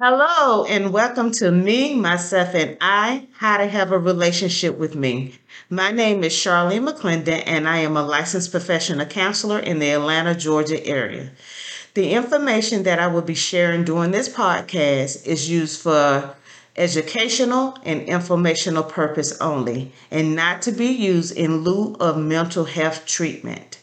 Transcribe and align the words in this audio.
Hello, 0.00 0.64
and 0.64 0.92
welcome 0.92 1.32
to 1.32 1.50
Me, 1.50 1.92
Myself, 1.92 2.54
and 2.54 2.76
I 2.80 3.26
How 3.32 3.56
to 3.56 3.66
Have 3.66 3.90
a 3.90 3.98
Relationship 3.98 4.78
with 4.78 4.94
Me. 4.94 5.34
My 5.70 5.90
name 5.90 6.22
is 6.22 6.32
Charlene 6.32 6.88
McClendon, 6.88 7.42
and 7.44 7.68
I 7.68 7.78
am 7.78 7.96
a 7.96 8.06
licensed 8.06 8.52
professional 8.52 9.06
counselor 9.06 9.58
in 9.58 9.80
the 9.80 9.90
Atlanta, 9.90 10.36
Georgia 10.36 10.86
area. 10.86 11.32
The 11.94 12.12
information 12.12 12.84
that 12.84 13.00
I 13.00 13.08
will 13.08 13.22
be 13.22 13.34
sharing 13.34 13.82
during 13.82 14.12
this 14.12 14.28
podcast 14.28 15.26
is 15.26 15.50
used 15.50 15.80
for 15.80 16.36
educational 16.76 17.76
and 17.82 18.02
informational 18.02 18.84
purpose 18.84 19.36
only, 19.40 19.90
and 20.12 20.36
not 20.36 20.62
to 20.62 20.70
be 20.70 20.86
used 20.86 21.36
in 21.36 21.64
lieu 21.64 21.96
of 21.98 22.16
mental 22.16 22.66
health 22.66 23.04
treatment. 23.04 23.80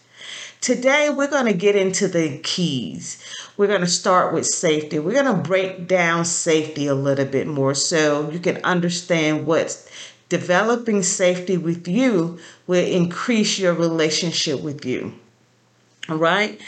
Today, 0.61 1.09
we're 1.09 1.27
going 1.27 1.45
to 1.45 1.53
get 1.53 1.75
into 1.75 2.07
the 2.07 2.39
keys. 2.39 3.21
We're 3.57 3.67
going 3.67 3.81
to 3.81 3.87
start 3.87 4.33
with 4.33 4.45
safety. 4.45 4.99
We're 4.99 5.13
going 5.13 5.33
to 5.33 5.41
break 5.41 5.87
down 5.87 6.25
safety 6.25 6.87
a 6.87 6.95
little 6.95 7.25
bit 7.25 7.47
more 7.47 7.73
so 7.73 8.29
you 8.29 8.39
can 8.39 8.57
understand 8.65 9.45
what 9.45 9.89
developing 10.27 11.03
safety 11.03 11.57
with 11.57 11.87
you 11.87 12.37
will 12.67 12.85
increase 12.85 13.57
your 13.57 13.73
relationship 13.73 14.59
with 14.61 14.83
you. 14.85 15.13
All 16.09 16.17
right. 16.17 16.59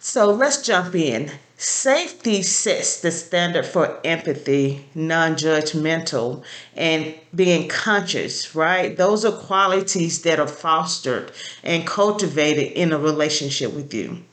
So 0.00 0.30
let's 0.30 0.62
jump 0.62 0.94
in. 0.94 1.30
Safety 1.58 2.42
sets 2.42 3.00
the 3.00 3.12
standard 3.12 3.66
for 3.66 4.00
empathy, 4.02 4.86
non 4.94 5.36
judgmental, 5.36 6.42
and 6.74 7.14
being 7.34 7.68
conscious, 7.68 8.54
right? 8.54 8.96
Those 8.96 9.24
are 9.24 9.30
qualities 9.30 10.22
that 10.22 10.40
are 10.40 10.48
fostered 10.48 11.30
and 11.62 11.86
cultivated 11.86 12.72
in 12.72 12.92
a 12.92 12.98
relationship 12.98 13.74
with 13.74 13.94
you. 13.94 14.24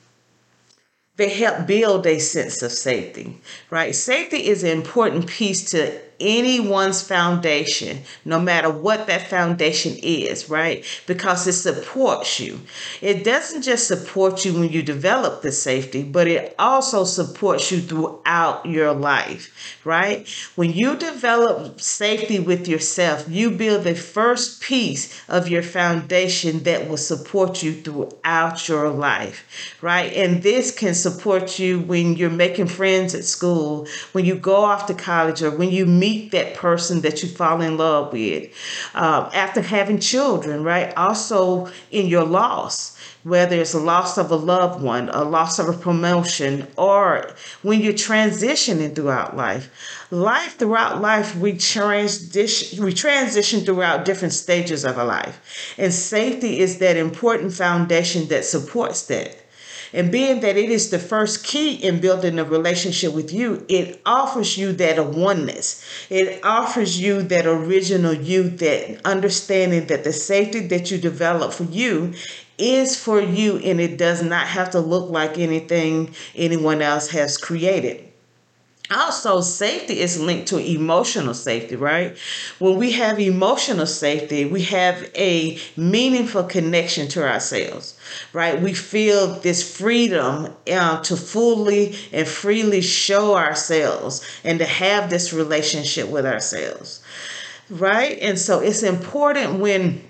They 1.19 1.27
help 1.27 1.67
build 1.67 2.07
a 2.07 2.17
sense 2.17 2.61
of 2.61 2.71
safety, 2.71 3.41
right? 3.69 3.93
Safety 3.93 4.47
is 4.47 4.63
an 4.63 4.69
important 4.69 5.27
piece 5.27 5.69
to 5.71 5.99
anyone's 6.19 7.01
foundation, 7.01 7.99
no 8.25 8.39
matter 8.39 8.69
what 8.69 9.07
that 9.07 9.27
foundation 9.27 9.95
is, 10.01 10.49
right? 10.49 10.85
Because 11.07 11.47
it 11.47 11.53
supports 11.53 12.39
you. 12.39 12.59
It 13.01 13.23
doesn't 13.23 13.61
just 13.61 13.87
support 13.87 14.45
you 14.45 14.53
when 14.53 14.69
you 14.69 14.81
develop 14.81 15.41
the 15.41 15.51
safety, 15.51 16.03
but 16.03 16.27
it 16.27 16.55
also 16.59 17.03
supports 17.03 17.71
you 17.71 17.79
throughout 17.81 18.65
your 18.65 18.93
life, 18.93 19.79
right? 19.85 20.27
When 20.55 20.71
you 20.73 20.95
develop 20.95 21.79
safety 21.81 22.39
with 22.39 22.67
yourself, 22.67 23.25
you 23.29 23.51
build 23.51 23.83
the 23.83 23.95
first 23.95 24.61
piece 24.61 25.21
of 25.27 25.47
your 25.47 25.63
foundation 25.63 26.63
that 26.63 26.89
will 26.89 26.97
support 26.97 27.63
you 27.63 27.73
throughout 27.73 28.67
your 28.67 28.89
life, 28.89 29.77
right? 29.81 30.11
And 30.13 30.43
this 30.43 30.75
can 30.75 30.93
support 30.93 31.59
you 31.59 31.79
when 31.79 32.15
you're 32.15 32.29
making 32.29 32.67
friends 32.67 33.15
at 33.15 33.23
school, 33.23 33.87
when 34.11 34.25
you 34.25 34.35
go 34.35 34.55
off 34.55 34.87
to 34.87 34.93
college, 34.93 35.41
or 35.41 35.51
when 35.51 35.69
you 35.69 35.85
meet 35.85 36.08
meet 36.09 36.31
that 36.31 36.55
person 36.55 37.01
that 37.01 37.21
you 37.21 37.29
fall 37.29 37.61
in 37.61 37.77
love 37.77 38.13
with. 38.13 38.51
Uh, 38.93 39.29
after 39.33 39.61
having 39.61 39.99
children, 39.99 40.63
right? 40.63 40.95
Also 40.97 41.69
in 41.91 42.07
your 42.07 42.23
loss 42.23 42.97
whether 43.23 43.59
it's 43.59 43.73
a 43.73 43.79
loss 43.79 44.17
of 44.17 44.31
a 44.31 44.35
loved 44.35 44.81
one, 44.81 45.09
a 45.09 45.23
loss 45.23 45.59
of 45.59 45.67
a 45.67 45.73
promotion, 45.73 46.65
or 46.77 47.29
when 47.61 47.81
you're 47.81 47.91
transitioning 47.91 48.95
throughout 48.95 49.35
life. 49.35 49.69
Life 50.09 50.57
throughout 50.57 51.01
life, 51.01 51.35
we 51.35 51.57
transition, 51.57 52.83
we 52.83 52.93
transition 52.93 53.61
throughout 53.61 54.05
different 54.05 54.33
stages 54.33 54.85
of 54.85 54.97
our 54.97 55.05
life. 55.05 55.75
And 55.77 55.93
safety 55.93 56.59
is 56.59 56.79
that 56.79 56.95
important 56.95 57.53
foundation 57.53 58.29
that 58.29 58.45
supports 58.45 59.05
that. 59.07 59.38
And 59.93 60.11
being 60.11 60.41
that 60.41 60.57
it 60.57 60.69
is 60.69 60.89
the 60.89 60.99
first 60.99 61.43
key 61.43 61.75
in 61.75 61.99
building 61.99 62.37
a 62.37 62.43
relationship 62.43 63.13
with 63.13 63.33
you, 63.33 63.65
it 63.67 64.01
offers 64.05 64.57
you 64.57 64.73
that 64.73 65.03
oneness. 65.03 65.83
It 66.09 66.43
offers 66.43 66.99
you 66.99 67.23
that 67.23 67.45
original 67.45 68.13
you, 68.13 68.49
that 68.49 69.01
understanding 69.05 69.87
that 69.87 70.03
the 70.03 70.13
safety 70.13 70.67
that 70.67 70.91
you 70.91 70.97
develop 70.97 71.53
for 71.53 71.63
you 71.63 72.13
is 72.57 73.01
for 73.01 73.21
you 73.21 73.57
and 73.57 73.79
it 73.79 73.97
does 73.97 74.21
not 74.21 74.45
have 74.47 74.71
to 74.71 74.79
look 74.79 75.09
like 75.09 75.37
anything 75.37 76.13
anyone 76.35 76.81
else 76.81 77.09
has 77.09 77.37
created 77.37 78.08
also 78.91 79.41
safety 79.41 79.99
is 79.99 80.19
linked 80.19 80.47
to 80.49 80.57
emotional 80.57 81.33
safety 81.33 81.75
right? 81.75 82.17
When 82.59 82.77
we 82.77 82.91
have 82.93 83.19
emotional 83.19 83.85
safety 83.85 84.45
we 84.45 84.63
have 84.63 85.09
a 85.15 85.57
meaningful 85.77 86.43
connection 86.43 87.07
to 87.09 87.27
ourselves 87.27 87.97
right? 88.33 88.61
We 88.61 88.73
feel 88.73 89.27
this 89.27 89.77
freedom 89.77 90.53
uh, 90.71 91.01
to 91.03 91.15
fully 91.17 91.95
and 92.11 92.27
freely 92.27 92.81
show 92.81 93.35
ourselves 93.35 94.25
and 94.43 94.59
to 94.59 94.65
have 94.65 95.09
this 95.09 95.33
relationship 95.33 96.09
with 96.09 96.25
ourselves 96.25 97.01
right? 97.69 98.17
And 98.21 98.39
so 98.39 98.59
it's 98.59 98.83
important 98.83 99.59
when 99.59 100.08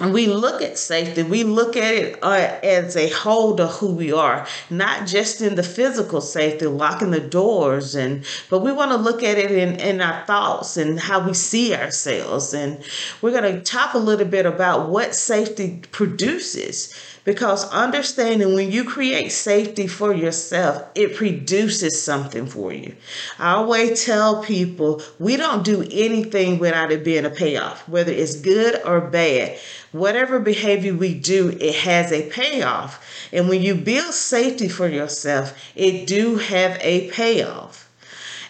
we 0.00 0.26
look 0.26 0.62
at 0.62 0.78
safety, 0.78 1.22
we 1.22 1.44
look 1.44 1.76
at 1.76 1.94
it 1.94 2.18
uh, 2.22 2.58
as 2.62 2.96
a 2.96 3.10
whole 3.10 3.60
of 3.60 3.70
who 3.72 3.92
we 3.92 4.12
are, 4.12 4.46
not 4.70 5.06
just 5.06 5.42
in 5.42 5.56
the 5.56 5.62
physical 5.62 6.20
safety, 6.20 6.66
locking 6.66 7.10
the 7.10 7.20
doors, 7.20 7.94
and 7.94 8.24
but 8.48 8.60
we 8.60 8.72
want 8.72 8.90
to 8.92 8.96
look 8.96 9.22
at 9.22 9.36
it 9.36 9.50
in, 9.50 9.78
in 9.78 10.00
our 10.00 10.24
thoughts 10.26 10.76
and 10.76 10.98
how 10.98 11.26
we 11.26 11.34
see 11.34 11.74
ourselves. 11.74 12.54
And 12.54 12.82
we're 13.20 13.38
going 13.38 13.54
to 13.54 13.60
talk 13.60 13.94
a 13.94 13.98
little 13.98 14.26
bit 14.26 14.46
about 14.46 14.88
what 14.88 15.14
safety 15.14 15.82
produces 15.92 16.94
because 17.24 17.68
understanding 17.70 18.54
when 18.54 18.70
you 18.70 18.84
create 18.84 19.30
safety 19.30 19.86
for 19.86 20.14
yourself, 20.14 20.84
it 20.94 21.16
produces 21.16 22.02
something 22.02 22.46
for 22.46 22.72
you. 22.72 22.94
I 23.38 23.52
always 23.52 24.04
tell 24.04 24.42
people 24.42 25.02
we 25.18 25.36
don't 25.36 25.64
do 25.64 25.82
anything 25.90 26.58
without 26.58 26.90
it 26.90 27.04
being 27.04 27.24
a 27.24 27.30
payoff, 27.30 27.86
whether 27.88 28.12
it's 28.12 28.36
good 28.36 28.80
or 28.84 29.00
bad. 29.00 29.58
Whatever 29.92 30.38
behavior 30.38 30.94
we 30.94 31.14
do, 31.14 31.50
it 31.60 31.74
has 31.76 32.12
a 32.12 32.28
payoff. 32.30 33.04
And 33.32 33.48
when 33.48 33.62
you 33.62 33.74
build 33.74 34.14
safety 34.14 34.68
for 34.68 34.88
yourself, 34.88 35.56
it 35.74 36.06
do 36.06 36.36
have 36.36 36.78
a 36.80 37.10
payoff. 37.10 37.88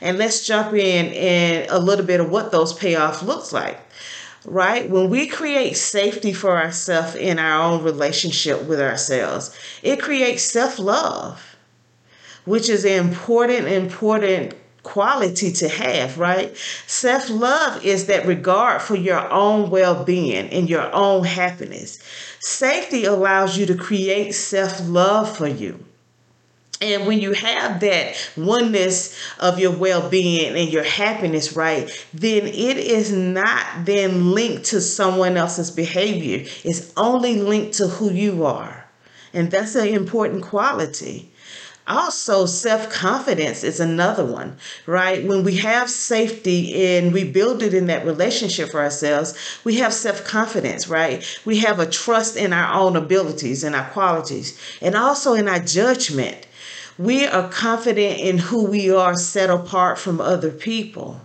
And 0.02 0.16
let's 0.16 0.46
jump 0.46 0.72
in 0.72 1.12
and 1.12 1.70
a 1.70 1.78
little 1.78 2.06
bit 2.06 2.20
of 2.20 2.30
what 2.30 2.52
those 2.52 2.72
payoff 2.72 3.22
looks 3.22 3.52
like 3.52 3.78
right? 4.44 4.88
When 4.88 5.10
we 5.10 5.26
create 5.26 5.76
safety 5.76 6.32
for 6.32 6.56
ourselves 6.56 7.14
in 7.14 7.38
our 7.38 7.62
own 7.62 7.82
relationship 7.82 8.64
with 8.64 8.80
ourselves, 8.80 9.56
it 9.82 10.00
creates 10.00 10.42
self 10.42 10.78
love, 10.78 11.56
which 12.44 12.68
is 12.68 12.84
an 12.84 13.06
important, 13.08 13.68
important 13.68 14.54
quality 14.82 15.52
to 15.52 15.68
have, 15.68 16.18
right? 16.18 16.56
Self 16.86 17.28
love 17.28 17.84
is 17.84 18.06
that 18.06 18.26
regard 18.26 18.82
for 18.82 18.96
your 18.96 19.30
own 19.30 19.70
well 19.70 20.04
being 20.04 20.48
and 20.48 20.68
your 20.68 20.92
own 20.94 21.24
happiness. 21.24 21.98
Safety 22.40 23.04
allows 23.04 23.58
you 23.58 23.66
to 23.66 23.74
create 23.74 24.32
self 24.32 24.80
love 24.88 25.36
for 25.36 25.48
you. 25.48 25.84
And 26.82 27.06
when 27.06 27.20
you 27.20 27.32
have 27.32 27.80
that 27.80 28.16
oneness 28.38 29.14
of 29.38 29.58
your 29.58 29.72
well 29.72 30.08
being 30.08 30.56
and 30.56 30.72
your 30.72 30.82
happiness, 30.82 31.54
right, 31.54 31.90
then 32.14 32.46
it 32.46 32.78
is 32.78 33.12
not 33.12 33.84
then 33.84 34.32
linked 34.32 34.64
to 34.66 34.80
someone 34.80 35.36
else's 35.36 35.70
behavior. 35.70 36.46
It's 36.64 36.90
only 36.96 37.36
linked 37.40 37.74
to 37.74 37.86
who 37.88 38.10
you 38.10 38.46
are. 38.46 38.86
And 39.34 39.50
that's 39.50 39.74
an 39.74 39.88
important 39.88 40.42
quality. 40.42 41.30
Also, 41.86 42.46
self 42.46 42.88
confidence 42.88 43.62
is 43.62 43.80
another 43.80 44.24
one, 44.24 44.56
right? 44.86 45.26
When 45.26 45.44
we 45.44 45.56
have 45.56 45.90
safety 45.90 46.96
and 46.96 47.12
we 47.12 47.24
build 47.24 47.62
it 47.62 47.74
in 47.74 47.86
that 47.88 48.06
relationship 48.06 48.70
for 48.70 48.80
ourselves, 48.80 49.34
we 49.64 49.76
have 49.78 49.92
self 49.92 50.24
confidence, 50.24 50.88
right? 50.88 51.26
We 51.44 51.58
have 51.58 51.78
a 51.78 51.90
trust 51.90 52.36
in 52.36 52.52
our 52.52 52.72
own 52.72 52.96
abilities 52.96 53.64
and 53.64 53.74
our 53.74 53.90
qualities, 53.90 54.58
and 54.80 54.94
also 54.94 55.34
in 55.34 55.48
our 55.48 55.58
judgment 55.58 56.46
we 57.00 57.26
are 57.26 57.48
confident 57.48 58.20
in 58.20 58.36
who 58.36 58.66
we 58.66 58.90
are 58.90 59.16
set 59.16 59.48
apart 59.48 59.98
from 59.98 60.20
other 60.20 60.50
people. 60.50 61.18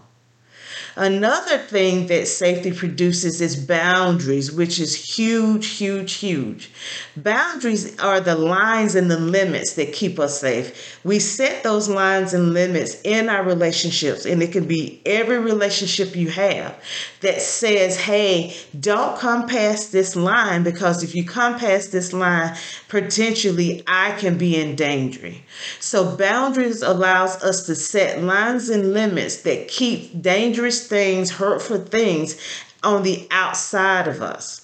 Another 0.98 1.58
thing 1.58 2.08
that 2.08 2.28
safety 2.28 2.72
produces 2.72 3.42
is 3.42 3.56
boundaries, 3.58 4.52
which 4.52 4.80
is 4.80 4.96
huge, 4.96 5.68
huge, 5.68 6.14
huge. 6.14 6.72
Boundaries 7.18 8.00
are 8.00 8.22
the 8.22 8.36
lines 8.36 8.96
and 8.96 9.12
the 9.12 9.20
limits 9.20 9.74
that 9.74 9.92
keep 9.92 10.18
us 10.20 10.40
safe. 10.40 10.98
We 11.04 11.20
set 11.20 11.64
those 11.64 11.90
lines 11.90 12.34
and 12.34 12.54
limits 12.54 13.02
in 13.04 13.28
our 13.28 13.44
relationships, 13.44 14.26
and 14.26 14.42
it 14.42 14.54
can 14.54 14.68
be 14.68 15.02
every 15.06 15.40
relationship 15.40 16.16
you 16.16 16.30
have 16.30 16.82
that 17.20 17.42
says, 17.42 17.98
hey, 17.98 18.56
don't 18.80 19.18
come 19.18 19.48
past 19.48 19.92
this 19.92 20.16
line 20.16 20.64
because 20.64 21.04
if 21.04 21.14
you 21.14 21.26
come 21.26 21.60
past 21.60 21.92
this 21.92 22.14
line, 22.14 22.56
potentially 22.88 23.84
I 23.86 24.12
can 24.14 24.38
be 24.38 24.56
in 24.56 24.76
danger. 24.76 25.34
So 25.80 26.16
boundaries 26.16 26.82
allows 26.82 27.44
us 27.44 27.66
to 27.66 27.76
set 27.76 28.22
lines 28.22 28.70
and 28.70 28.94
limits 28.94 29.42
that 29.42 29.68
keep 29.68 30.22
dangerous 30.22 30.85
things, 30.88 31.32
hurtful 31.32 31.80
things 31.80 32.38
on 32.84 33.04
the 33.04 33.28
outside 33.32 34.08
of 34.08 34.22
us. 34.22 34.62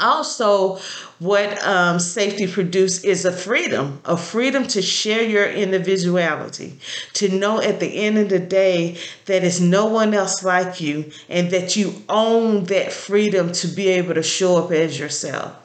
also 0.00 0.78
what 1.18 1.62
um, 1.64 1.98
safety 1.98 2.46
produces 2.46 3.04
is 3.04 3.24
a 3.24 3.32
freedom 3.32 4.00
a 4.06 4.16
freedom 4.16 4.66
to 4.66 4.80
share 4.80 5.22
your 5.22 5.44
individuality 5.46 6.78
to 7.12 7.28
know 7.28 7.60
at 7.60 7.80
the 7.80 7.86
end 7.86 8.16
of 8.18 8.28
the 8.30 8.38
day 8.38 8.96
that 9.26 9.44
it's 9.44 9.60
no 9.60 9.86
one 9.86 10.14
else 10.14 10.42
like 10.42 10.80
you 10.80 11.10
and 11.28 11.50
that 11.50 11.76
you 11.76 11.92
own 12.08 12.64
that 12.64 12.92
freedom 12.92 13.52
to 13.52 13.68
be 13.68 13.88
able 13.88 14.14
to 14.14 14.22
show 14.22 14.56
up 14.56 14.70
as 14.72 14.98
yourself 14.98 15.56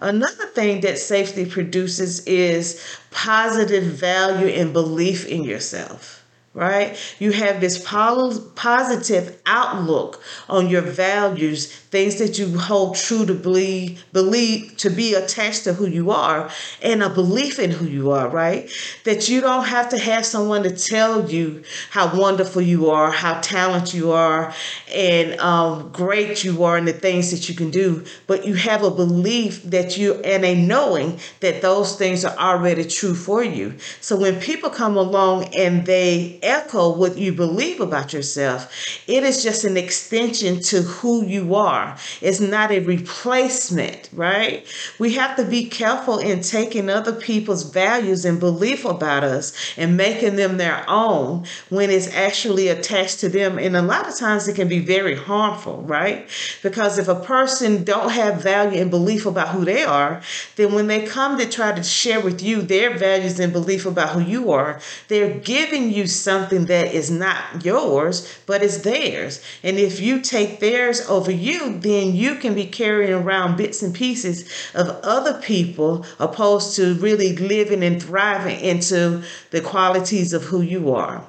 Another 0.00 0.46
thing 0.46 0.80
that 0.80 0.98
safety 0.98 1.46
produces 1.46 2.26
is 2.26 2.84
positive 3.12 3.84
value 3.84 4.48
and 4.48 4.72
belief 4.72 5.26
in 5.26 5.44
yourself 5.44 6.21
right? 6.54 6.98
You 7.18 7.32
have 7.32 7.60
this 7.62 7.82
positive 7.82 9.40
outlook 9.46 10.22
on 10.50 10.68
your 10.68 10.82
values, 10.82 11.72
things 11.74 12.18
that 12.18 12.38
you 12.38 12.58
hold 12.58 12.96
true 12.96 13.24
to 13.24 13.32
believe, 13.32 14.04
believe 14.12 14.76
to 14.78 14.90
be 14.90 15.14
attached 15.14 15.64
to 15.64 15.72
who 15.72 15.86
you 15.86 16.10
are, 16.10 16.50
and 16.82 17.02
a 17.02 17.08
belief 17.08 17.58
in 17.58 17.70
who 17.70 17.86
you 17.86 18.10
are, 18.10 18.28
right? 18.28 18.70
That 19.04 19.30
you 19.30 19.40
don't 19.40 19.64
have 19.64 19.88
to 19.90 19.98
have 19.98 20.26
someone 20.26 20.62
to 20.64 20.76
tell 20.76 21.30
you 21.30 21.62
how 21.90 22.14
wonderful 22.18 22.60
you 22.60 22.90
are, 22.90 23.10
how 23.10 23.40
talented 23.40 23.94
you 23.94 24.12
are, 24.12 24.52
and 24.92 25.40
um, 25.40 25.90
great 25.90 26.44
you 26.44 26.64
are, 26.64 26.76
and 26.76 26.86
the 26.86 26.92
things 26.92 27.30
that 27.30 27.48
you 27.48 27.54
can 27.54 27.70
do, 27.70 28.04
but 28.26 28.44
you 28.46 28.54
have 28.54 28.82
a 28.82 28.90
belief 28.90 29.62
that 29.62 29.96
you 29.96 30.14
and 30.16 30.44
a 30.44 30.54
knowing 30.54 31.18
that 31.40 31.62
those 31.62 31.96
things 31.96 32.26
are 32.26 32.36
already 32.36 32.84
true 32.84 33.14
for 33.14 33.42
you. 33.42 33.74
So 34.02 34.16
when 34.16 34.38
people 34.38 34.68
come 34.68 34.98
along 34.98 35.54
and 35.54 35.86
they 35.86 36.40
echo 36.42 36.96
what 36.96 37.16
you 37.16 37.32
believe 37.32 37.80
about 37.80 38.12
yourself. 38.12 38.72
It 39.06 39.22
is 39.22 39.42
just 39.42 39.64
an 39.64 39.76
extension 39.76 40.60
to 40.62 40.82
who 40.82 41.24
you 41.24 41.54
are. 41.54 41.96
It's 42.20 42.40
not 42.40 42.70
a 42.70 42.80
replacement, 42.80 44.08
right? 44.12 44.66
We 44.98 45.14
have 45.14 45.36
to 45.36 45.44
be 45.44 45.68
careful 45.68 46.18
in 46.18 46.40
taking 46.40 46.90
other 46.90 47.12
people's 47.12 47.62
values 47.62 48.24
and 48.24 48.40
belief 48.40 48.84
about 48.84 49.24
us 49.24 49.52
and 49.76 49.96
making 49.96 50.36
them 50.36 50.56
their 50.56 50.84
own 50.88 51.44
when 51.68 51.90
it's 51.90 52.12
actually 52.14 52.68
attached 52.68 53.20
to 53.20 53.28
them. 53.28 53.58
And 53.58 53.76
a 53.76 53.82
lot 53.82 54.08
of 54.08 54.16
times 54.16 54.48
it 54.48 54.56
can 54.56 54.68
be 54.68 54.80
very 54.80 55.14
harmful, 55.14 55.82
right? 55.82 56.28
Because 56.62 56.98
if 56.98 57.08
a 57.08 57.14
person 57.14 57.84
don't 57.84 58.10
have 58.10 58.42
value 58.42 58.80
and 58.80 58.90
belief 58.90 59.26
about 59.26 59.48
who 59.48 59.64
they 59.64 59.84
are, 59.84 60.22
then 60.56 60.72
when 60.74 60.86
they 60.86 61.06
come 61.06 61.38
to 61.38 61.48
try 61.48 61.72
to 61.72 61.82
share 61.82 62.20
with 62.20 62.42
you 62.42 62.62
their 62.62 62.96
values 62.96 63.38
and 63.38 63.52
belief 63.52 63.86
about 63.86 64.10
who 64.10 64.20
you 64.20 64.50
are, 64.50 64.80
they're 65.08 65.38
giving 65.38 65.90
you 65.92 66.06
some 66.06 66.31
something 66.32 66.64
that 66.66 66.94
is 66.94 67.10
not 67.10 67.64
yours, 67.64 68.26
but 68.46 68.62
is 68.62 68.82
theirs. 68.82 69.42
And 69.62 69.78
if 69.78 70.00
you 70.00 70.20
take 70.20 70.60
theirs 70.60 71.02
over 71.08 71.30
you, 71.30 71.78
then 71.78 72.16
you 72.16 72.36
can 72.36 72.54
be 72.54 72.66
carrying 72.66 73.12
around 73.12 73.56
bits 73.56 73.82
and 73.82 73.94
pieces 73.94 74.50
of 74.74 74.88
other 75.02 75.40
people 75.42 76.06
opposed 76.18 76.76
to 76.76 76.94
really 76.94 77.36
living 77.36 77.82
and 77.84 78.02
thriving 78.02 78.58
into 78.60 79.22
the 79.50 79.60
qualities 79.60 80.32
of 80.32 80.44
who 80.44 80.62
you 80.62 80.94
are. 80.94 81.22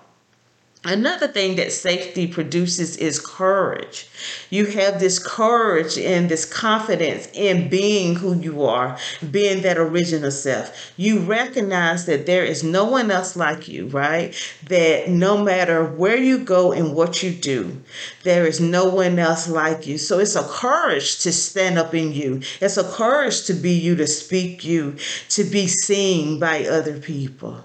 Another 0.85 1.29
thing 1.29 1.55
that 1.55 1.71
safety 1.71 2.27
produces 2.27 2.97
is 2.97 3.17
courage. 3.17 4.05
You 4.49 4.65
have 4.65 4.99
this 4.99 5.17
courage 5.17 5.97
and 5.97 6.27
this 6.27 6.43
confidence 6.43 7.29
in 7.33 7.69
being 7.69 8.15
who 8.15 8.37
you 8.37 8.63
are, 8.65 8.97
being 9.31 9.61
that 9.61 9.77
original 9.77 10.29
self. 10.29 10.91
You 10.97 11.19
recognize 11.19 12.05
that 12.07 12.25
there 12.25 12.43
is 12.43 12.65
no 12.65 12.83
one 12.83 13.11
else 13.11 13.37
like 13.37 13.69
you, 13.69 13.87
right? 13.87 14.35
That 14.67 15.07
no 15.07 15.41
matter 15.41 15.85
where 15.85 16.17
you 16.17 16.39
go 16.39 16.73
and 16.73 16.93
what 16.93 17.23
you 17.23 17.31
do, 17.31 17.81
there 18.23 18.45
is 18.45 18.59
no 18.59 18.89
one 18.89 19.17
else 19.17 19.47
like 19.47 19.87
you. 19.87 19.97
So 19.97 20.19
it's 20.19 20.35
a 20.35 20.43
courage 20.43 21.19
to 21.21 21.31
stand 21.31 21.79
up 21.79 21.93
in 21.93 22.11
you. 22.11 22.41
It's 22.59 22.75
a 22.75 22.83
courage 22.83 23.45
to 23.45 23.53
be 23.53 23.71
you, 23.71 23.95
to 23.95 24.05
speak 24.07 24.65
you, 24.65 24.97
to 25.29 25.45
be 25.45 25.65
seen 25.67 26.39
by 26.39 26.65
other 26.65 26.99
people. 26.99 27.63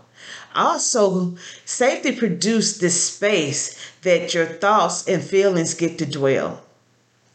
Also, 0.58 1.37
safety 1.64 2.10
produce 2.10 2.78
this 2.78 3.05
space 3.14 3.78
that 4.02 4.34
your 4.34 4.44
thoughts 4.44 5.06
and 5.06 5.22
feelings 5.22 5.75
get 5.75 5.99
to 5.99 6.05
dwell 6.05 6.60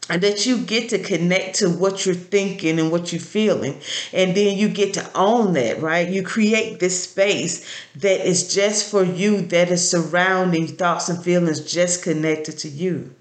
and 0.09 0.21
that 0.21 0.45
you 0.45 0.57
get 0.57 0.89
to 0.89 0.99
connect 0.99 1.55
to 1.55 1.69
what 1.69 2.05
you're 2.05 2.15
thinking 2.15 2.77
and 2.81 2.91
what 2.91 3.13
you're 3.13 3.21
feeling 3.21 3.79
and 4.11 4.35
then 4.35 4.57
you 4.57 4.67
get 4.67 4.93
to 4.95 5.09
own 5.15 5.53
that 5.53 5.81
right? 5.81 6.09
You 6.09 6.21
create 6.21 6.81
this 6.81 7.05
space 7.05 7.65
that 7.95 8.27
is 8.27 8.53
just 8.53 8.91
for 8.91 9.05
you 9.05 9.39
that 9.43 9.69
is 9.71 9.89
surrounding 9.89 10.67
thoughts 10.67 11.07
and 11.07 11.23
feelings 11.23 11.61
just 11.61 12.03
connected 12.03 12.57
to 12.59 12.67
you. 12.67 13.15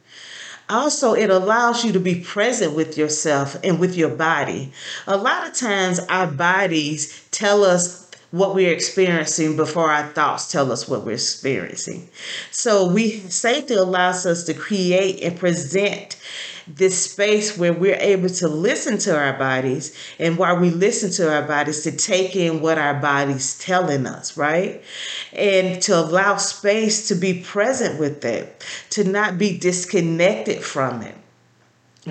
Also 0.69 1.15
it 1.15 1.31
allows 1.31 1.85
you 1.85 1.93
to 1.93 2.01
be 2.01 2.17
present 2.17 2.75
with 2.75 2.99
yourself 2.99 3.57
and 3.63 3.79
with 3.79 3.97
your 3.97 4.11
body. 4.11 4.73
A 5.07 5.17
lot 5.17 5.47
of 5.47 5.55
times 5.55 6.01
our 6.09 6.27
bodies 6.27 7.25
tell 7.31 7.63
us 7.63 8.03
what 8.33 8.55
we're 8.55 8.73
experiencing 8.73 9.57
before 9.57 9.93
our 9.93 10.09
thoughts 10.09 10.51
tell 10.51 10.73
us 10.73 10.89
what 10.89 11.05
we're 11.05 11.13
experiencing. 11.13 12.09
So 12.51 12.91
we 12.91 13.11
safety 13.11 13.75
allows 13.75 14.27
us 14.27 14.45
to 14.45 14.55
create 14.55 15.23
and 15.23 15.39
present 15.39 16.17
this 16.67 17.11
space 17.11 17.59
where 17.59 17.73
we're 17.73 17.99
able 18.01 18.29
to 18.29 18.49
listen 18.49 18.97
to 18.97 19.17
our 19.17 19.35
bodies 19.35 19.97
and 20.19 20.39
while 20.39 20.59
we 20.59 20.71
listen 20.71 21.11
to 21.11 21.31
our 21.33 21.43
bodies 21.43 21.83
to 21.83 21.93
take 21.93 22.35
in 22.35 22.63
what 22.63 22.79
our 22.79 22.95
bodies 22.95 23.59
telling 23.59 24.07
us 24.07 24.37
right 24.37 24.83
and 25.33 25.83
to 25.83 25.99
allow 25.99 26.37
space 26.37 27.09
to 27.09 27.17
be 27.17 27.43
present 27.43 27.99
with 27.99 28.25
it 28.25 28.65
to 28.91 29.03
not 29.03 29.39
be 29.39 29.59
disconnected 29.59 30.63
from 30.63 31.03
it 31.03 31.17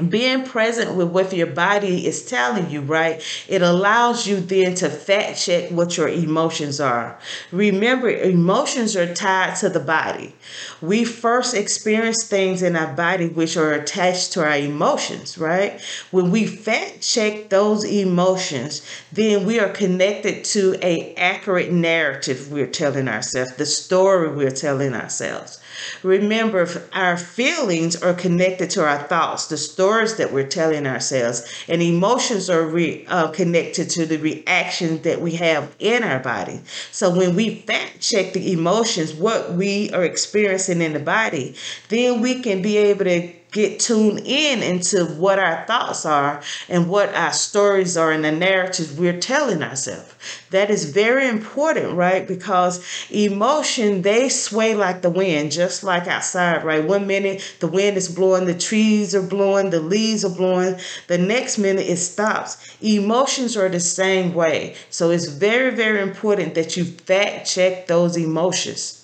being 0.10 0.46
present 0.46 0.96
with 0.96 1.10
what 1.10 1.34
your 1.34 1.48
body 1.48 2.08
is 2.08 2.24
telling 2.24 2.70
you, 2.70 2.80
right? 2.80 3.22
It 3.50 3.62
allows 3.62 4.26
you 4.26 4.40
then 4.40 4.74
to 4.76 4.90
fact 4.90 5.42
check 5.42 5.70
what 5.70 5.98
your 5.98 6.08
emotions 6.08 6.80
are. 6.80 7.20
Remember, 7.52 8.10
emotions 8.10 8.96
are 8.96 9.14
tied 9.14 9.58
to 9.58 9.68
the 9.68 9.82
body. 9.82 10.34
We 10.82 11.04
first 11.04 11.54
experience 11.54 12.26
things 12.26 12.64
in 12.64 12.78
our 12.78 12.94
body 12.94 13.28
which 13.28 13.58
are 13.58 13.74
attached 13.74 14.32
to 14.34 14.46
our 14.46 14.56
emotions, 14.58 15.38
right? 15.38 15.82
When 16.12 16.32
we 16.32 16.48
fact 16.48 17.02
check 17.02 17.50
those 17.50 17.84
emotions, 17.84 18.84
then 19.12 19.46
we 19.46 19.60
are 19.60 19.70
connected 19.70 20.46
to 20.46 20.78
a 20.82 21.14
accurate 21.16 21.72
narrative 21.72 22.50
we're 22.50 22.68
telling 22.68 23.10
ourselves, 23.10 23.56
the 23.58 23.66
story 23.66 24.30
we're 24.34 24.52
telling 24.52 24.94
ourselves. 24.94 25.60
Remember, 26.04 26.68
our 26.94 27.18
feelings 27.18 27.96
are 28.02 28.14
connected 28.14 28.70
to 28.72 28.84
our 28.84 29.04
thoughts, 29.04 29.48
the 29.48 29.58
stories 29.58 30.16
that 30.18 30.32
we're 30.34 30.48
telling 30.48 30.88
ourselves, 30.88 31.44
and 31.68 31.82
emotions 31.82 32.50
are 32.50 32.66
re, 32.66 33.06
uh, 33.08 33.30
connected 33.30 33.90
to 33.92 34.06
the 34.06 34.18
reactions 34.18 35.02
that 35.02 35.22
we 35.22 35.32
have 35.34 35.76
in 35.80 36.04
our 36.04 36.20
body. 36.20 36.62
So 36.92 37.16
when 37.16 37.36
we 37.36 37.56
fact 37.56 38.02
check 38.02 38.34
the 38.34 38.52
emotions, 38.52 39.14
what 39.14 39.54
we 39.54 39.92
are 39.92 40.04
experiencing 40.04 40.82
in 40.82 40.94
the 40.94 41.00
body, 41.00 41.56
then 41.90 42.22
we 42.22 42.42
can 42.42 42.62
be 42.62 42.78
able 42.78 43.06
to 43.06 43.41
get 43.52 43.82
tuned 43.82 44.22
in 44.26 44.64
into 44.64 45.06
what 45.06 45.38
our 45.38 45.66
thoughts 45.66 46.06
are 46.06 46.42
and 46.70 46.90
what 46.90 47.14
our 47.14 47.34
stories 47.34 47.98
are 47.98 48.12
and 48.12 48.24
the 48.24 48.32
narratives 48.32 48.94
we're 48.94 49.20
telling 49.20 49.62
ourselves. 49.62 50.14
That 50.52 50.70
is 50.70 50.86
very 50.92 51.28
important, 51.28 51.96
right? 51.96 52.26
Because 52.26 52.84
emotion, 53.10 54.04
they 54.04 54.30
sway 54.30 54.74
like 54.74 55.02
the 55.02 55.10
wind, 55.10 55.52
just 55.52 55.84
like 55.84 56.08
outside, 56.08 56.64
right? 56.64 56.84
One 56.84 57.08
minute 57.08 57.56
the 57.60 57.68
wind 57.68 57.98
is 57.98 58.08
blowing, 58.08 58.46
the 58.46 58.58
trees 58.58 59.14
are 59.14 59.22
blowing, 59.22 59.70
the 59.70 59.82
leaves 59.82 60.24
are 60.24 60.30
blowing. 60.30 60.78
The 61.08 61.18
next 61.18 61.58
minute 61.58 61.88
it 61.88 61.98
stops. 61.98 62.58
Emotions 62.82 63.58
are 63.58 63.68
the 63.68 63.82
same 63.82 64.34
way. 64.34 64.76
So 64.90 65.10
it's 65.10 65.28
very, 65.28 65.72
very 65.76 66.02
important 66.02 66.56
that 66.56 66.78
you 66.78 66.86
fact 66.86 67.48
check 67.48 67.88
those 67.88 68.16
emotions. 68.16 69.01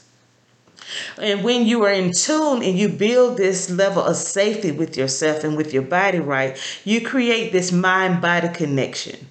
And 1.17 1.43
when 1.43 1.65
you 1.65 1.83
are 1.83 1.91
in 1.91 2.11
tune 2.13 2.63
and 2.63 2.77
you 2.77 2.89
build 2.89 3.37
this 3.37 3.69
level 3.69 4.03
of 4.03 4.15
safety 4.15 4.71
with 4.71 4.97
yourself 4.97 5.43
and 5.43 5.57
with 5.57 5.73
your 5.73 5.83
body 5.83 6.19
right, 6.19 6.57
you 6.85 7.01
create 7.01 7.51
this 7.51 7.71
mind 7.71 8.21
body 8.21 8.49
connection. 8.49 9.27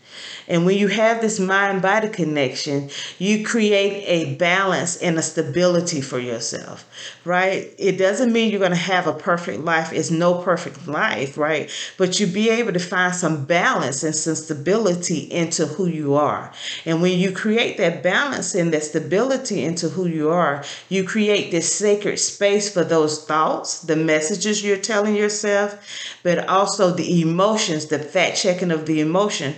And 0.49 0.65
when 0.65 0.79
you 0.79 0.89
have 0.89 1.21
this 1.21 1.41
mind 1.41 1.83
body 1.83 2.09
connection, 2.09 2.91
you 3.19 3.45
create 3.45 4.05
a 4.07 4.35
balance 4.35 4.97
and 4.99 5.19
a 5.19 5.23
stability 5.23 6.01
for 6.01 6.19
yourself, 6.19 6.89
right? 7.25 7.73
It 7.79 7.99
doesn't 7.99 8.33
mean 8.33 8.51
you're 8.51 8.61
going 8.61 8.71
to 8.71 8.77
have 8.77 9.07
a 9.07 9.13
perfect 9.13 9.65
life. 9.65 9.93
It's 9.93 10.11
no 10.11 10.43
perfect 10.43 10.87
life, 10.87 11.37
right? 11.37 11.71
But 11.99 12.21
you 12.21 12.27
be 12.27 12.51
able 12.51 12.73
to 12.73 12.79
find 12.79 13.15
some 13.15 13.45
balance 13.45 14.03
and 14.03 14.15
some 14.15 14.35
stability 14.35 15.21
into 15.31 15.67
who 15.67 15.87
you 15.87 16.15
are. 16.15 16.53
And 16.85 17.03
when 17.03 17.19
you 17.19 17.33
create 17.33 17.77
that 17.79 18.03
balance 18.03 18.55
and 18.55 18.73
that 18.73 18.85
stability 18.85 19.65
into 19.65 19.89
who 19.89 20.07
you 20.07 20.31
are, 20.31 20.65
you 20.89 21.05
create 21.05 21.51
this 21.51 21.73
sacred 21.75 22.19
space 22.19 22.73
for 22.73 22.85
those 22.85 23.25
thoughts, 23.25 23.81
the 23.81 23.97
messages 23.97 24.65
you're 24.65 24.77
telling 24.77 25.17
yourself, 25.17 25.79
but 26.23 26.49
also 26.49 26.91
the 26.91 27.21
emotions, 27.21 27.87
the 27.87 27.99
fact 27.99 28.37
checking 28.37 28.71
of 28.71 28.87
the 28.87 29.01
emotion, 29.01 29.55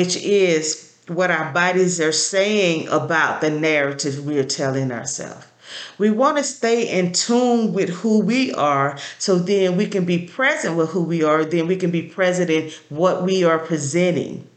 which 0.00 0.16
is 0.16 0.96
what 1.08 1.30
our 1.30 1.52
bodies 1.52 2.00
are 2.00 2.10
saying 2.10 2.88
about 2.88 3.42
the 3.42 3.50
narrative 3.50 4.24
we're 4.24 4.42
telling 4.42 4.90
ourselves. 4.90 5.46
We 5.98 6.10
want 6.10 6.38
to 6.38 6.42
stay 6.42 6.88
in 6.98 7.12
tune 7.12 7.74
with 7.74 7.90
who 7.90 8.20
we 8.20 8.50
are 8.54 8.96
so 9.18 9.38
then 9.38 9.76
we 9.76 9.86
can 9.86 10.06
be 10.06 10.26
present 10.26 10.74
with 10.74 10.88
who 10.88 11.02
we 11.02 11.22
are, 11.22 11.44
then 11.44 11.66
we 11.66 11.76
can 11.76 11.90
be 11.90 12.00
present 12.00 12.48
in 12.48 12.70
what 12.88 13.24
we 13.24 13.44
are 13.44 13.58
presenting. 13.58 14.48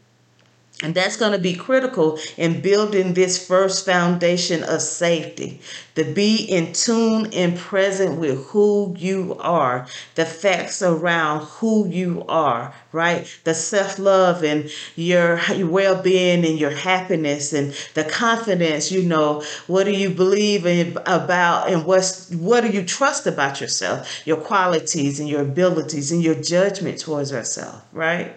And 0.82 0.94
that's 0.94 1.18
going 1.18 1.32
to 1.32 1.38
be 1.38 1.54
critical 1.54 2.18
in 2.38 2.62
building 2.62 3.12
this 3.12 3.46
first 3.46 3.84
foundation 3.84 4.64
of 4.64 4.80
safety. 4.80 5.60
To 5.94 6.02
be 6.02 6.36
in 6.36 6.72
tune 6.72 7.32
and 7.32 7.56
present 7.56 8.18
with 8.18 8.46
who 8.46 8.96
you 8.98 9.36
are, 9.38 9.86
the 10.16 10.24
facts 10.24 10.82
around 10.82 11.44
who 11.44 11.86
you 11.86 12.24
are, 12.28 12.74
right? 12.90 13.26
The 13.44 13.54
self 13.54 14.00
love 14.00 14.42
and 14.42 14.68
your, 14.96 15.40
well 15.58 16.02
being 16.02 16.44
and 16.44 16.58
your 16.58 16.70
happiness 16.70 17.52
and 17.52 17.72
the 17.94 18.02
confidence, 18.02 18.90
you 18.90 19.04
know, 19.04 19.44
what 19.68 19.84
do 19.84 19.92
you 19.92 20.10
believe 20.10 20.66
in, 20.66 20.96
about 21.06 21.70
and 21.70 21.84
what's, 21.84 22.28
what 22.30 22.62
do 22.62 22.70
you 22.70 22.84
trust 22.84 23.26
about 23.28 23.60
yourself, 23.60 24.26
your 24.26 24.38
qualities 24.38 25.20
and 25.20 25.28
your 25.28 25.42
abilities 25.42 26.10
and 26.10 26.22
your 26.24 26.34
judgment 26.34 26.98
towards 26.98 27.30
yourself, 27.30 27.84
right? 27.92 28.34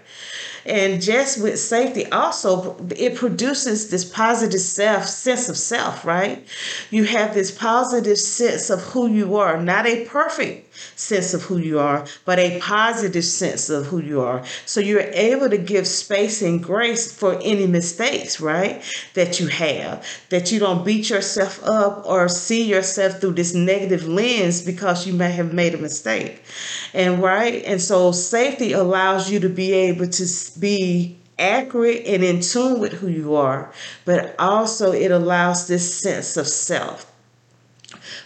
And 0.67 1.01
just 1.01 1.41
with 1.41 1.57
safety, 1.59 2.11
also, 2.11 2.75
it 2.97 3.15
produces 3.15 3.89
this 3.89 4.03
positive 4.03 4.59
self 4.59 5.05
sense 5.05 5.47
of 5.47 5.57
self, 5.57 6.03
right? 6.03 6.45
You 6.91 7.05
have 7.05 7.33
this 7.33 7.47
positive 7.51 8.18
sense 8.18 8.70
of 8.70 8.82
who 8.82 9.08
you 9.08 9.36
are, 9.36 9.62
not 9.62 9.86
a 9.86 10.06
perfect 10.06 10.74
sense 10.98 11.34
of 11.34 11.44
who 11.44 11.58
you 11.58 11.80
are, 11.80 12.06
but 12.25 12.39
a 12.39 12.60
positive 12.60 13.24
sense 13.24 13.70
of 13.70 13.88
who 13.88 14.00
you 14.00 14.22
are. 14.22 14.44
So 14.66 14.80
you're 14.80 15.01
able 15.01 15.50
to 15.50 15.58
give 15.58 15.88
space 15.88 16.42
and 16.42 16.63
grace 16.63 17.12
for 17.12 17.39
any 17.42 17.68
mistakes, 17.68 18.39
right? 18.39 18.82
That 19.13 19.39
you 19.39 19.48
have, 19.48 20.06
that 20.30 20.51
you 20.51 20.60
don't 20.60 20.86
beat 20.86 21.10
yourself 21.10 21.63
up 21.63 22.04
or 22.06 22.27
see 22.30 22.63
yourself 22.63 23.20
through 23.20 23.34
this 23.34 23.54
negative 23.54 24.08
lens 24.08 24.62
because 24.62 25.08
you 25.08 25.13
may 25.13 25.32
have 25.32 25.54
made 25.54 25.74
a 25.74 25.77
mistake. 25.77 26.44
And 26.94 27.22
right, 27.22 27.63
and 27.66 27.82
so 27.82 28.12
safety 28.12 28.74
allows 28.74 29.30
you 29.30 29.39
to 29.39 29.50
be 29.50 29.74
able 29.74 30.08
to 30.08 30.25
be 30.60 31.18
accurate 31.39 32.06
and 32.06 32.24
in 32.24 32.42
tune 32.42 32.80
with 32.80 32.94
who 32.94 33.08
you 33.08 33.36
are, 33.36 33.72
but 34.06 34.36
also 34.39 34.92
it 34.92 35.12
allows 35.12 35.68
this 35.68 36.01
sense 36.01 36.38
of 36.38 36.48
self. 36.48 37.12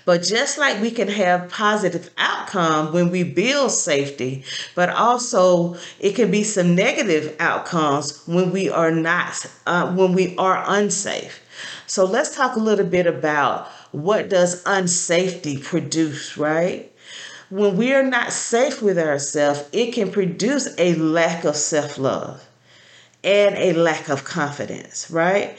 But 0.06 0.24
just 0.24 0.58
like 0.58 0.82
we 0.82 0.90
can 0.92 1.08
have 1.08 1.50
positive 1.50 2.10
outcome 2.18 2.94
when 2.94 3.12
we 3.12 3.24
build 3.24 3.72
safety, 3.72 4.44
but 4.74 4.90
also 4.90 5.78
it 6.00 6.16
can 6.16 6.32
be 6.32 6.44
some 6.44 6.76
negative 6.76 7.36
outcomes 7.40 8.26
when 8.26 8.52
we 8.52 8.70
are 8.70 8.92
not, 8.92 9.46
uh, 9.68 9.94
when 9.94 10.14
we 10.14 10.36
are 10.38 10.64
unsafe. 10.68 11.42
So 11.86 12.06
let's 12.06 12.36
talk 12.36 12.56
a 12.56 12.60
little 12.60 12.86
bit 12.86 13.06
about 13.06 13.68
what 13.92 14.30
does 14.30 14.64
unsafety 14.64 15.62
produce, 15.62 16.38
right? 16.38 16.92
when 17.52 17.76
we 17.76 17.94
are 17.94 18.04
not 18.04 18.32
safe 18.32 18.82
with 18.82 18.98
ourselves, 18.98 19.66
it 19.74 19.92
can 19.92 20.10
produce 20.10 20.74
a 20.78 20.96
lack 20.96 21.44
of 21.44 21.56
self 21.56 21.98
love 21.98 22.48
and 23.24 23.56
a 23.58 23.74
lack 23.74 24.08
of 24.08 24.24
confidence, 24.24 25.12
right? 25.12 25.58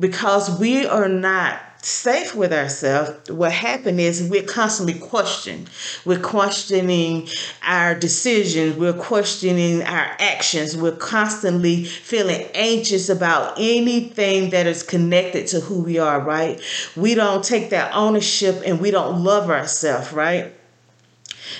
Because 0.00 0.58
we 0.58 0.86
are 0.86 1.08
not 1.08 1.60
safe 1.86 2.34
with 2.34 2.52
ourselves, 2.52 3.30
what 3.30 3.52
happened 3.52 4.00
is 4.00 4.28
we're 4.28 4.42
constantly 4.42 4.98
questioning. 4.98 5.68
We're 6.04 6.18
questioning 6.18 7.28
our 7.62 7.94
decisions. 7.94 8.76
We're 8.76 8.92
questioning 8.92 9.82
our 9.82 10.16
actions. 10.18 10.76
We're 10.76 10.96
constantly 10.96 11.84
feeling 11.84 12.48
anxious 12.54 13.08
about 13.08 13.54
anything 13.58 14.50
that 14.50 14.66
is 14.66 14.82
connected 14.82 15.46
to 15.48 15.60
who 15.60 15.84
we 15.84 15.98
are, 15.98 16.20
right? 16.20 16.60
We 16.96 17.14
don't 17.14 17.44
take 17.44 17.70
that 17.70 17.94
ownership 17.94 18.62
and 18.66 18.80
we 18.80 18.90
don't 18.90 19.22
love 19.22 19.48
ourselves, 19.48 20.12
right? 20.12 20.55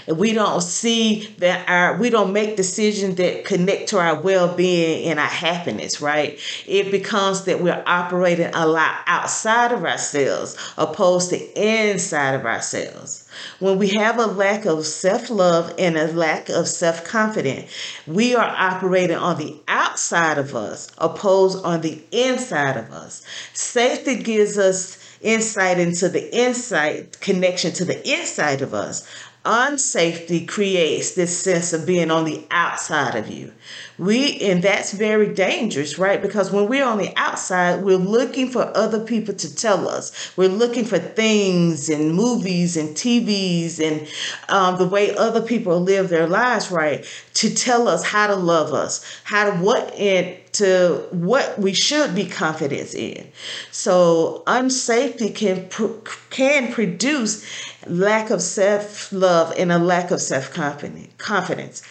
We 0.06 0.32
don't 0.32 0.62
see 0.62 1.26
that 1.38 1.68
our 1.68 1.96
we 1.98 2.10
don't 2.10 2.32
make 2.32 2.56
decisions 2.56 3.16
that 3.16 3.44
connect 3.44 3.88
to 3.88 3.98
our 3.98 4.20
well-being 4.20 5.08
and 5.08 5.18
our 5.18 5.26
happiness 5.26 6.00
right? 6.00 6.38
It 6.66 6.90
becomes 6.90 7.44
that 7.44 7.62
we're 7.62 7.82
operating 7.86 8.50
a 8.54 8.66
lot 8.66 8.96
outside 9.06 9.72
of 9.72 9.84
ourselves 9.84 10.56
opposed 10.76 11.30
to 11.30 11.60
inside 11.60 12.34
of 12.34 12.44
ourselves. 12.44 13.28
When 13.58 13.78
we 13.78 13.88
have 13.98 14.18
a 14.18 14.26
lack 14.26 14.64
of 14.64 14.86
self-love 14.86 15.74
and 15.78 15.96
a 15.96 16.12
lack 16.12 16.48
of 16.48 16.68
self-confidence 16.68 17.70
we 18.06 18.34
are 18.34 18.54
operating 18.56 19.16
on 19.16 19.38
the 19.38 19.56
outside 19.68 20.38
of 20.38 20.54
us 20.54 20.90
opposed 20.98 21.64
on 21.64 21.80
the 21.80 22.02
inside 22.12 22.76
of 22.76 22.90
us. 22.92 23.24
Safety 23.52 24.22
gives 24.22 24.58
us 24.58 24.98
insight 25.20 25.78
into 25.78 26.08
the 26.08 26.34
insight 26.36 27.20
connection 27.20 27.72
to 27.72 27.84
the 27.84 28.08
inside 28.08 28.62
of 28.62 28.74
us 28.74 29.06
unsafety 29.46 30.46
creates 30.46 31.12
this 31.12 31.38
sense 31.38 31.72
of 31.72 31.86
being 31.86 32.10
on 32.10 32.24
the 32.24 32.44
outside 32.50 33.14
of 33.14 33.28
you. 33.28 33.52
We 33.98 34.38
and 34.40 34.62
that's 34.62 34.92
very 34.92 35.32
dangerous, 35.32 35.98
right? 35.98 36.20
Because 36.20 36.50
when 36.50 36.68
we're 36.68 36.84
on 36.84 36.98
the 36.98 37.12
outside, 37.16 37.82
we're 37.82 37.96
looking 37.96 38.50
for 38.50 38.70
other 38.76 39.00
people 39.00 39.34
to 39.34 39.54
tell 39.54 39.88
us. 39.88 40.36
We're 40.36 40.50
looking 40.50 40.84
for 40.84 40.98
things 40.98 41.88
and 41.88 42.14
movies 42.14 42.76
and 42.76 42.94
TVs 42.94 43.80
and 43.80 44.06
um, 44.50 44.76
the 44.76 44.86
way 44.86 45.16
other 45.16 45.40
people 45.40 45.80
live 45.80 46.08
their 46.10 46.26
lives, 46.26 46.70
right? 46.70 47.06
To 47.36 47.54
tell 47.54 47.86
us 47.86 48.02
how 48.02 48.26
to 48.28 48.34
love 48.34 48.72
us, 48.72 49.04
how 49.24 49.50
to 49.50 49.56
what 49.58 49.94
and 49.94 50.36
to 50.52 51.06
what 51.10 51.58
we 51.58 51.74
should 51.74 52.14
be 52.14 52.26
confident 52.26 52.94
in. 52.94 53.28
So 53.70 54.42
unsafety 54.46 55.34
can 55.34 55.68
can 56.30 56.72
produce 56.72 57.44
lack 57.86 58.30
of 58.30 58.40
self 58.40 59.12
love 59.12 59.52
and 59.58 59.70
a 59.70 59.78
lack 59.78 60.10
of 60.10 60.20
self 60.20 60.50
confidence. 60.52 61.82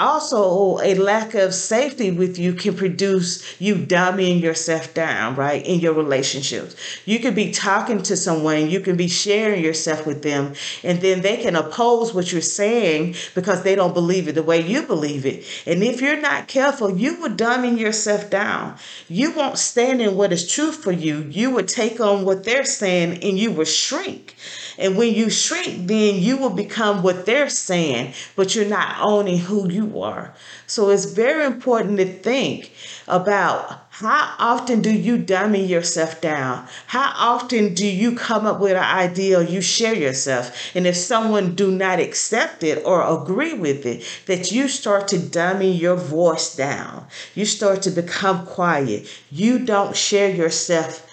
Also, 0.00 0.78
a 0.80 0.94
lack 0.94 1.34
of 1.34 1.52
safety 1.52 2.10
with 2.10 2.38
you 2.38 2.54
can 2.54 2.74
produce 2.74 3.60
you 3.60 3.74
dumbing 3.74 4.40
yourself 4.40 4.94
down, 4.94 5.34
right, 5.34 5.64
in 5.66 5.78
your 5.78 5.92
relationships. 5.92 6.74
You 7.04 7.18
could 7.18 7.34
be 7.34 7.52
talking 7.52 8.02
to 8.04 8.16
someone, 8.16 8.70
you 8.70 8.80
can 8.80 8.96
be 8.96 9.08
sharing 9.08 9.62
yourself 9.62 10.06
with 10.06 10.22
them, 10.22 10.54
and 10.82 11.02
then 11.02 11.20
they 11.20 11.36
can 11.36 11.54
oppose 11.54 12.14
what 12.14 12.32
you're 12.32 12.40
saying 12.40 13.14
because 13.34 13.62
they 13.62 13.74
don't 13.74 13.92
believe 13.92 14.26
it 14.26 14.36
the 14.36 14.42
way 14.42 14.58
you 14.66 14.84
believe 14.84 15.26
it. 15.26 15.44
And 15.66 15.82
if 15.82 16.00
you're 16.00 16.18
not 16.18 16.48
careful, 16.48 16.96
you 16.96 17.20
will 17.20 17.36
dumbing 17.36 17.78
yourself 17.78 18.30
down. 18.30 18.76
You 19.06 19.32
won't 19.32 19.58
stand 19.58 20.00
in 20.00 20.16
what 20.16 20.32
is 20.32 20.50
true 20.50 20.72
for 20.72 20.92
you. 20.92 21.28
You 21.30 21.50
would 21.50 21.68
take 21.68 22.00
on 22.00 22.24
what 22.24 22.44
they're 22.44 22.64
saying 22.64 23.22
and 23.22 23.38
you 23.38 23.50
will 23.50 23.66
shrink. 23.66 24.34
And 24.80 24.96
when 24.96 25.12
you 25.12 25.28
shrink, 25.28 25.86
then 25.86 26.16
you 26.16 26.38
will 26.38 26.50
become 26.50 27.02
what 27.02 27.26
they're 27.26 27.50
saying, 27.50 28.14
but 28.34 28.54
you're 28.54 28.64
not 28.64 28.96
owning 29.00 29.38
who 29.38 29.70
you 29.70 30.00
are. 30.00 30.34
So 30.66 30.88
it's 30.88 31.04
very 31.04 31.44
important 31.44 31.98
to 31.98 32.06
think 32.06 32.72
about 33.06 33.84
how 33.90 34.34
often 34.38 34.80
do 34.80 34.90
you 34.90 35.18
dummy 35.18 35.62
yourself 35.62 36.22
down? 36.22 36.66
How 36.86 37.12
often 37.14 37.74
do 37.74 37.86
you 37.86 38.16
come 38.16 38.46
up 38.46 38.58
with 38.58 38.72
an 38.72 38.78
idea 38.78 39.42
you 39.42 39.60
share 39.60 39.94
yourself? 39.94 40.74
And 40.74 40.86
if 40.86 40.96
someone 40.96 41.54
do 41.54 41.70
not 41.70 42.00
accept 42.00 42.62
it 42.62 42.82
or 42.86 43.02
agree 43.02 43.52
with 43.52 43.84
it, 43.84 44.02
that 44.24 44.50
you 44.50 44.68
start 44.68 45.08
to 45.08 45.18
dummy 45.18 45.70
your 45.70 45.96
voice 45.96 46.56
down. 46.56 47.06
You 47.34 47.44
start 47.44 47.82
to 47.82 47.90
become 47.90 48.46
quiet. 48.46 49.06
You 49.30 49.58
don't 49.58 49.94
share 49.94 50.30
yourself 50.30 51.06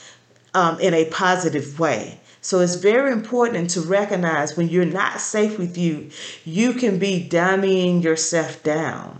um, 0.53 0.79
in 0.79 0.93
a 0.93 1.05
positive 1.05 1.77
way. 1.77 2.21
So 2.48 2.62
it's 2.62 2.75
very 2.75 3.12
important 3.12 3.72
to 3.72 3.82
recognize 3.82 4.56
when 4.56 4.70
you're 4.70 4.86
not 4.86 5.20
safe 5.20 5.60
with 5.60 5.77
you, 5.77 6.12
you 6.46 6.72
can 6.72 6.98
be 6.98 7.27
dummying 7.30 8.01
yourself 8.01 8.63
down. 8.63 9.20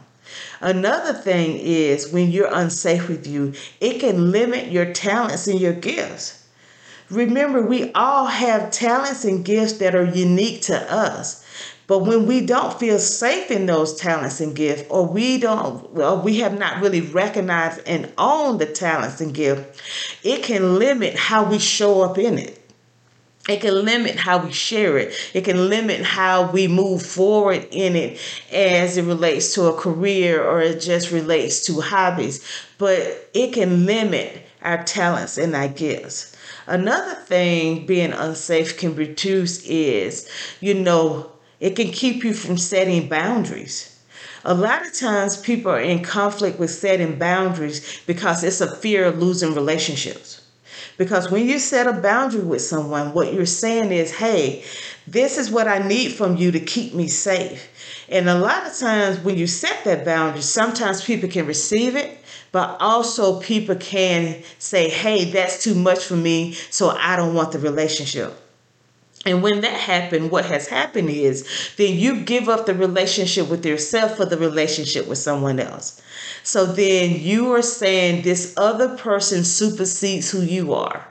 Another 0.62 1.12
thing 1.12 1.58
is 1.58 2.10
when 2.14 2.32
you're 2.32 2.48
unsafe 2.50 3.10
with 3.10 3.28
you, 3.28 3.52
it 3.82 4.00
can 4.00 4.32
limit 4.32 4.72
your 4.72 4.94
talents 4.94 5.46
and 5.46 5.60
your 5.60 5.74
gifts. 5.74 6.48
Remember, 7.10 7.62
we 7.62 7.92
all 7.92 8.28
have 8.28 8.72
talents 8.72 9.26
and 9.26 9.44
gifts 9.44 9.74
that 9.80 9.94
are 9.94 10.06
unique 10.06 10.62
to 10.62 10.78
us. 10.90 11.44
But 11.86 12.06
when 12.06 12.28
we 12.28 12.46
don't 12.46 12.80
feel 12.80 12.98
safe 12.98 13.52
in 13.52 13.66
those 13.66 13.98
talents 13.98 14.40
and 14.40 14.56
gifts, 14.56 14.86
or 14.90 15.06
we 15.06 15.38
don't, 15.38 15.92
well, 15.92 16.22
we 16.22 16.38
have 16.38 16.58
not 16.58 16.82
really 16.82 17.02
recognized 17.02 17.82
and 17.86 18.10
owned 18.18 18.62
the 18.62 18.68
talents 18.68 19.20
and 19.20 19.34
gifts, 19.34 19.82
it 20.24 20.44
can 20.44 20.80
limit 20.80 21.16
how 21.16 21.44
we 21.44 21.60
show 21.60 22.04
up 22.04 22.18
in 22.18 22.38
it. 22.38 22.57
It 23.48 23.62
can 23.62 23.86
limit 23.86 24.18
how 24.18 24.44
we 24.44 24.51
share 24.51 24.98
it. 24.98 25.13
It 25.34 25.46
can 25.46 25.70
limit 25.70 26.01
how 26.04 26.51
we 26.51 26.68
move 26.68 27.01
forward 27.01 27.66
in 27.72 27.96
it 27.96 28.20
as 28.51 28.98
it 28.98 29.04
relates 29.04 29.54
to 29.54 29.68
a 29.68 29.77
career 29.77 30.44
or 30.44 30.62
it 30.62 30.82
just 30.82 31.12
relates 31.12 31.66
to 31.68 31.80
hobbies. 31.80 32.46
But 32.77 33.30
it 33.34 33.54
can 33.54 33.86
limit 33.86 34.42
our 34.63 34.84
talents 34.84 35.38
and 35.38 35.56
our 35.56 35.70
gifts. 35.70 36.36
Another 36.68 37.16
thing 37.16 37.86
being 37.86 38.12
unsafe 38.12 38.77
can 38.77 38.94
produce 38.94 39.66
is, 39.66 40.30
you 40.60 40.74
know, 40.74 41.32
it 41.62 41.77
can 41.77 41.92
keep 41.92 42.25
you 42.25 42.34
from 42.34 42.58
setting 42.58 43.08
boundaries. 43.08 43.98
A 44.44 44.54
lot 44.54 44.86
of 44.86 44.94
times 44.94 45.38
people 45.38 45.72
are 45.72 45.80
in 45.80 46.04
conflict 46.04 46.60
with 46.60 46.72
setting 46.72 47.18
boundaries 47.18 48.01
because 48.06 48.44
it's 48.44 48.62
a 48.62 48.75
fear 48.75 49.06
of 49.06 49.20
losing 49.20 49.56
relationships 49.56 50.42
Because 50.98 51.30
when 51.30 51.48
you 51.48 51.60
set 51.60 51.88
a 51.88 51.94
boundary 51.94 52.42
with 52.42 52.62
someone, 52.62 53.13
what 53.13 53.34
you're 53.34 53.46
saying 53.46 53.92
is, 53.92 54.12
hey, 54.12 54.63
this 55.06 55.38
is 55.38 55.51
what 55.51 55.68
I 55.68 55.88
need 55.88 56.13
from 56.13 56.38
you 56.38 56.51
to 56.51 56.60
keep 56.60 56.94
me 56.94 57.08
safe. 57.08 57.70
And 58.10 58.27
a 58.27 58.39
lot 58.39 58.66
of 58.66 58.77
times 58.77 59.20
when 59.20 59.38
you 59.38 59.48
set 59.48 59.84
that 59.84 60.06
boundary, 60.06 60.42
sometimes 60.42 61.04
people 61.04 61.30
can 61.30 61.46
receive 61.46 61.96
it, 61.96 62.18
but 62.51 62.77
also 62.80 63.39
people 63.42 63.75
can 63.75 64.42
say, 64.60 64.89
hey, 64.89 65.25
that's 65.32 65.63
too 65.63 65.75
much 65.75 66.06
for 66.06 66.16
me, 66.16 66.54
so 66.54 66.89
I 66.89 67.16
don't 67.16 67.36
want 67.36 67.51
the 67.51 67.60
relationship. 67.60 68.34
And 69.28 69.44
when 69.44 69.60
that 69.60 69.74
happened, 69.74 70.32
what 70.32 70.46
has 70.46 70.70
happened 70.70 71.10
is 71.10 71.46
then 71.76 71.96
you 71.96 72.22
give 72.22 72.48
up 72.48 72.66
the 72.66 72.74
relationship 72.74 73.50
with 73.50 73.66
yourself 73.66 74.16
for 74.16 74.24
the 74.24 74.38
relationship 74.38 75.06
with 75.06 75.18
someone 75.18 75.60
else. 75.60 76.02
So 76.44 76.66
then 76.66 77.20
you 77.20 77.54
are 77.54 77.62
saying 77.62 78.22
this 78.22 78.54
other 78.56 78.96
person 78.96 79.44
supersedes 79.44 80.32
who 80.32 80.40
you 80.40 80.74
are. 80.74 81.06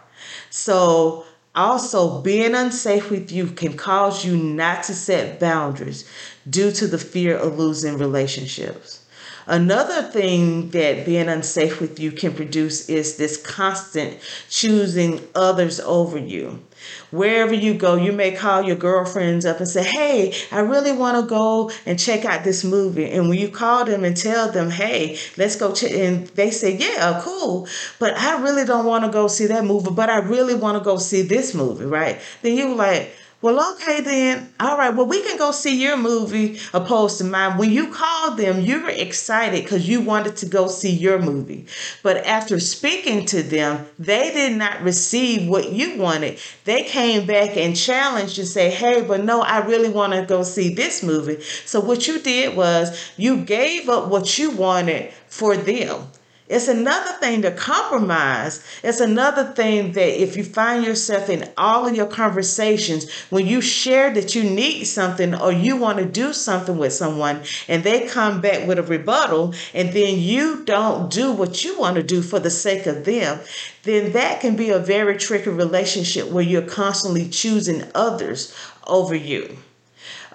So 0.48 1.26
also 1.54 2.22
being 2.22 2.54
unsafe 2.54 3.10
with 3.10 3.30
you 3.30 3.48
can 3.48 3.76
cause 3.76 4.24
you 4.24 4.34
not 4.34 4.84
to 4.84 4.94
set 4.94 5.38
boundaries 5.38 6.08
due 6.48 6.72
to 6.72 6.86
the 6.86 6.98
fear 6.98 7.36
of 7.36 7.58
losing 7.58 7.98
relationships. 7.98 9.05
Another 9.48 10.02
thing 10.02 10.70
that 10.70 11.06
being 11.06 11.28
unsafe 11.28 11.80
with 11.80 12.00
you 12.00 12.10
can 12.10 12.34
produce 12.34 12.88
is 12.88 13.16
this 13.16 13.36
constant 13.36 14.18
choosing 14.50 15.20
others 15.36 15.78
over 15.80 16.18
you. 16.18 16.64
Wherever 17.12 17.54
you 17.54 17.74
go, 17.74 17.94
you 17.94 18.12
may 18.12 18.32
call 18.32 18.62
your 18.62 18.76
girlfriends 18.76 19.46
up 19.46 19.58
and 19.58 19.68
say, 19.68 19.84
Hey, 19.84 20.34
I 20.50 20.60
really 20.60 20.90
want 20.92 21.16
to 21.16 21.28
go 21.28 21.70
and 21.86 21.98
check 21.98 22.24
out 22.24 22.42
this 22.42 22.64
movie. 22.64 23.08
And 23.10 23.28
when 23.28 23.38
you 23.38 23.48
call 23.48 23.84
them 23.84 24.04
and 24.04 24.16
tell 24.16 24.50
them, 24.50 24.70
Hey, 24.70 25.16
let's 25.36 25.54
go 25.56 25.72
check, 25.72 25.92
and 25.92 26.26
they 26.28 26.50
say, 26.50 26.76
Yeah, 26.76 27.20
cool, 27.24 27.68
but 28.00 28.16
I 28.16 28.42
really 28.42 28.64
don't 28.64 28.84
want 28.84 29.04
to 29.04 29.10
go 29.10 29.28
see 29.28 29.46
that 29.46 29.64
movie, 29.64 29.90
but 29.92 30.10
I 30.10 30.18
really 30.18 30.54
want 30.54 30.76
to 30.76 30.84
go 30.84 30.98
see 30.98 31.22
this 31.22 31.54
movie, 31.54 31.84
right? 31.84 32.20
Then 32.42 32.56
you're 32.56 32.74
like, 32.74 33.12
well, 33.46 33.74
okay, 33.74 34.00
then. 34.00 34.52
All 34.58 34.76
right. 34.76 34.92
Well, 34.92 35.06
we 35.06 35.22
can 35.22 35.38
go 35.38 35.52
see 35.52 35.80
your 35.80 35.96
movie 35.96 36.58
opposed 36.74 37.18
to 37.18 37.24
mine. 37.24 37.58
When 37.58 37.70
you 37.70 37.92
called 37.92 38.38
them, 38.38 38.60
you 38.60 38.82
were 38.82 38.90
excited 38.90 39.62
because 39.62 39.88
you 39.88 40.00
wanted 40.00 40.36
to 40.38 40.46
go 40.46 40.66
see 40.66 40.90
your 40.90 41.20
movie. 41.20 41.66
But 42.02 42.26
after 42.26 42.58
speaking 42.58 43.24
to 43.26 43.44
them, 43.44 43.86
they 44.00 44.32
did 44.32 44.56
not 44.56 44.82
receive 44.82 45.48
what 45.48 45.70
you 45.70 45.96
wanted. 45.96 46.40
They 46.64 46.82
came 46.82 47.24
back 47.24 47.56
and 47.56 47.76
challenged 47.76 48.36
you, 48.36 48.44
say, 48.44 48.68
hey, 48.68 49.02
but 49.02 49.22
no, 49.22 49.42
I 49.42 49.58
really 49.64 49.90
want 49.90 50.12
to 50.14 50.26
go 50.26 50.42
see 50.42 50.74
this 50.74 51.04
movie. 51.04 51.40
So 51.64 51.78
what 51.78 52.08
you 52.08 52.18
did 52.18 52.56
was 52.56 52.98
you 53.16 53.44
gave 53.44 53.88
up 53.88 54.08
what 54.08 54.38
you 54.38 54.50
wanted 54.50 55.12
for 55.28 55.56
them. 55.56 56.08
It's 56.48 56.68
another 56.68 57.12
thing 57.18 57.42
to 57.42 57.50
compromise. 57.50 58.62
It's 58.84 59.00
another 59.00 59.52
thing 59.52 59.92
that 59.92 60.22
if 60.22 60.36
you 60.36 60.44
find 60.44 60.84
yourself 60.84 61.28
in 61.28 61.50
all 61.56 61.86
of 61.86 61.96
your 61.96 62.06
conversations, 62.06 63.10
when 63.30 63.46
you 63.46 63.60
share 63.60 64.14
that 64.14 64.36
you 64.36 64.44
need 64.44 64.84
something 64.84 65.34
or 65.34 65.50
you 65.50 65.76
want 65.76 65.98
to 65.98 66.04
do 66.04 66.32
something 66.32 66.78
with 66.78 66.92
someone 66.92 67.42
and 67.66 67.82
they 67.82 68.06
come 68.06 68.40
back 68.40 68.66
with 68.66 68.78
a 68.78 68.84
rebuttal 68.84 69.54
and 69.74 69.92
then 69.92 70.20
you 70.20 70.64
don't 70.64 71.10
do 71.10 71.32
what 71.32 71.64
you 71.64 71.76
want 71.78 71.96
to 71.96 72.02
do 72.02 72.22
for 72.22 72.38
the 72.38 72.50
sake 72.50 72.86
of 72.86 73.04
them, 73.04 73.40
then 73.82 74.12
that 74.12 74.40
can 74.40 74.54
be 74.54 74.70
a 74.70 74.78
very 74.78 75.16
tricky 75.16 75.50
relationship 75.50 76.28
where 76.28 76.44
you're 76.44 76.62
constantly 76.62 77.28
choosing 77.28 77.82
others 77.94 78.54
over 78.86 79.16
you. 79.16 79.56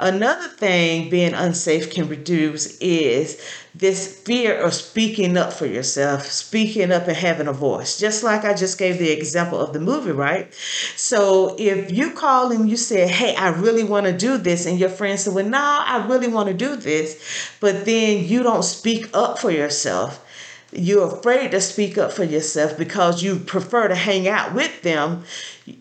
Another 0.02 0.48
thing 0.48 1.10
being 1.12 1.34
unsafe 1.36 1.92
can 1.92 2.10
reduce 2.10 2.76
is 2.80 3.40
this 3.76 4.20
fear 4.22 4.60
of 4.60 4.74
speaking 4.74 5.38
up 5.38 5.54
for 5.54 5.68
yourself, 5.68 6.26
speaking 6.26 6.92
up 6.92 7.08
and 7.08 7.16
having 7.16 7.48
a 7.48 7.54
voice. 7.54 8.00
Just 8.00 8.24
like 8.24 8.44
I 8.44 8.56
just 8.56 8.80
gave 8.80 8.98
the 8.98 9.12
example 9.12 9.60
of 9.60 9.74
the 9.74 9.80
movie, 9.80 10.12
right? 10.12 10.52
So 10.98 11.56
if 11.60 11.92
you 11.92 12.12
call 12.12 12.52
and 12.52 12.68
you 12.68 12.78
say, 12.78 13.08
Hey, 13.08 13.36
I 13.36 13.50
really 13.50 13.84
want 13.84 14.08
to 14.08 14.18
do 14.18 14.38
this, 14.40 14.66
and 14.66 14.80
your 14.80 14.90
friend 14.90 15.20
said, 15.20 15.36
Well, 15.36 15.46
no, 15.46 15.60
I 15.60 16.06
really 16.08 16.28
want 16.28 16.48
to 16.48 16.54
do 16.56 16.76
this, 16.76 17.22
but 17.60 17.86
then 17.86 18.26
you 18.26 18.42
don't 18.42 18.64
speak 18.64 19.08
up 19.14 19.38
for 19.38 19.52
yourself 19.52 20.21
you're 20.72 21.18
afraid 21.18 21.52
to 21.52 21.60
speak 21.60 21.98
up 21.98 22.12
for 22.12 22.24
yourself 22.24 22.78
because 22.78 23.22
you 23.22 23.36
prefer 23.38 23.90
to 23.90 23.96
hang 23.96 24.28
out 24.28 24.54
with 24.54 24.82
them. 24.84 25.24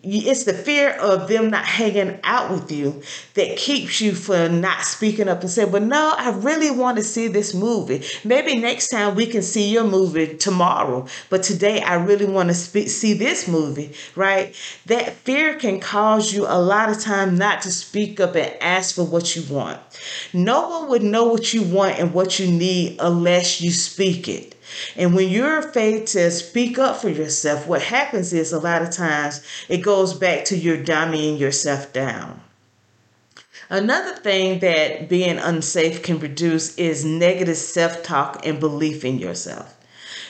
It's 0.03 0.43
the 0.43 0.53
fear 0.53 0.91
of 0.91 1.27
them 1.27 1.49
not 1.49 1.65
hanging 1.65 2.19
out 2.23 2.51
with 2.51 2.71
you 2.71 3.01
that 3.33 3.57
keeps 3.57 3.99
you 3.99 4.13
from 4.13 4.61
not 4.61 4.83
speaking 4.83 5.27
up 5.27 5.41
and 5.41 5.49
saying, 5.49 5.71
well 5.71 5.81
no, 5.81 6.13
I 6.17 6.31
really 6.31 6.71
want 6.71 6.97
to 6.97 7.03
see 7.03 7.27
this 7.27 7.53
movie. 7.53 8.03
Maybe 8.23 8.57
next 8.57 8.89
time 8.89 9.15
we 9.15 9.25
can 9.25 9.41
see 9.41 9.71
your 9.71 9.85
movie 9.85 10.37
tomorrow, 10.37 11.07
but 11.29 11.43
today 11.43 11.81
I 11.81 11.95
really 11.95 12.25
want 12.25 12.49
to 12.49 12.55
speak, 12.55 12.89
see 12.89 13.13
this 13.13 13.47
movie, 13.47 13.93
right? 14.15 14.53
That 14.85 15.13
fear 15.13 15.55
can 15.55 15.79
cause 15.79 16.33
you 16.33 16.45
a 16.45 16.59
lot 16.59 16.89
of 16.89 16.99
time 16.99 17.37
not 17.37 17.61
to 17.61 17.71
speak 17.71 18.19
up 18.19 18.35
and 18.35 18.55
ask 18.61 18.95
for 18.95 19.05
what 19.05 19.35
you 19.35 19.43
want. 19.53 19.79
No 20.33 20.69
one 20.69 20.89
would 20.89 21.03
know 21.03 21.25
what 21.25 21.53
you 21.53 21.63
want 21.63 21.97
and 21.97 22.13
what 22.13 22.39
you 22.39 22.51
need 22.51 22.97
unless 22.99 23.61
you 23.61 23.71
speak 23.71 24.27
it. 24.27 24.55
And 24.95 25.13
when 25.13 25.29
you're 25.29 25.59
afraid 25.59 26.07
to 26.07 26.31
speak 26.31 26.77
up 26.79 26.97
for 26.97 27.09
yourself, 27.09 27.67
what 27.67 27.81
happens 27.81 28.33
is 28.33 28.51
a 28.53 28.59
lot 28.59 28.81
of 28.81 28.91
times 28.91 29.43
it 29.69 29.77
goes 29.77 30.13
back 30.13 30.45
to 30.45 30.57
your 30.57 30.77
dumbing 30.77 31.39
yourself 31.39 31.93
down. 31.93 32.41
Another 33.69 34.13
thing 34.15 34.59
that 34.59 35.07
being 35.07 35.37
unsafe 35.37 36.03
can 36.03 36.19
produce 36.19 36.75
is 36.77 37.05
negative 37.05 37.55
self 37.55 38.03
talk 38.03 38.45
and 38.45 38.59
belief 38.59 39.05
in 39.05 39.17
yourself. 39.17 39.77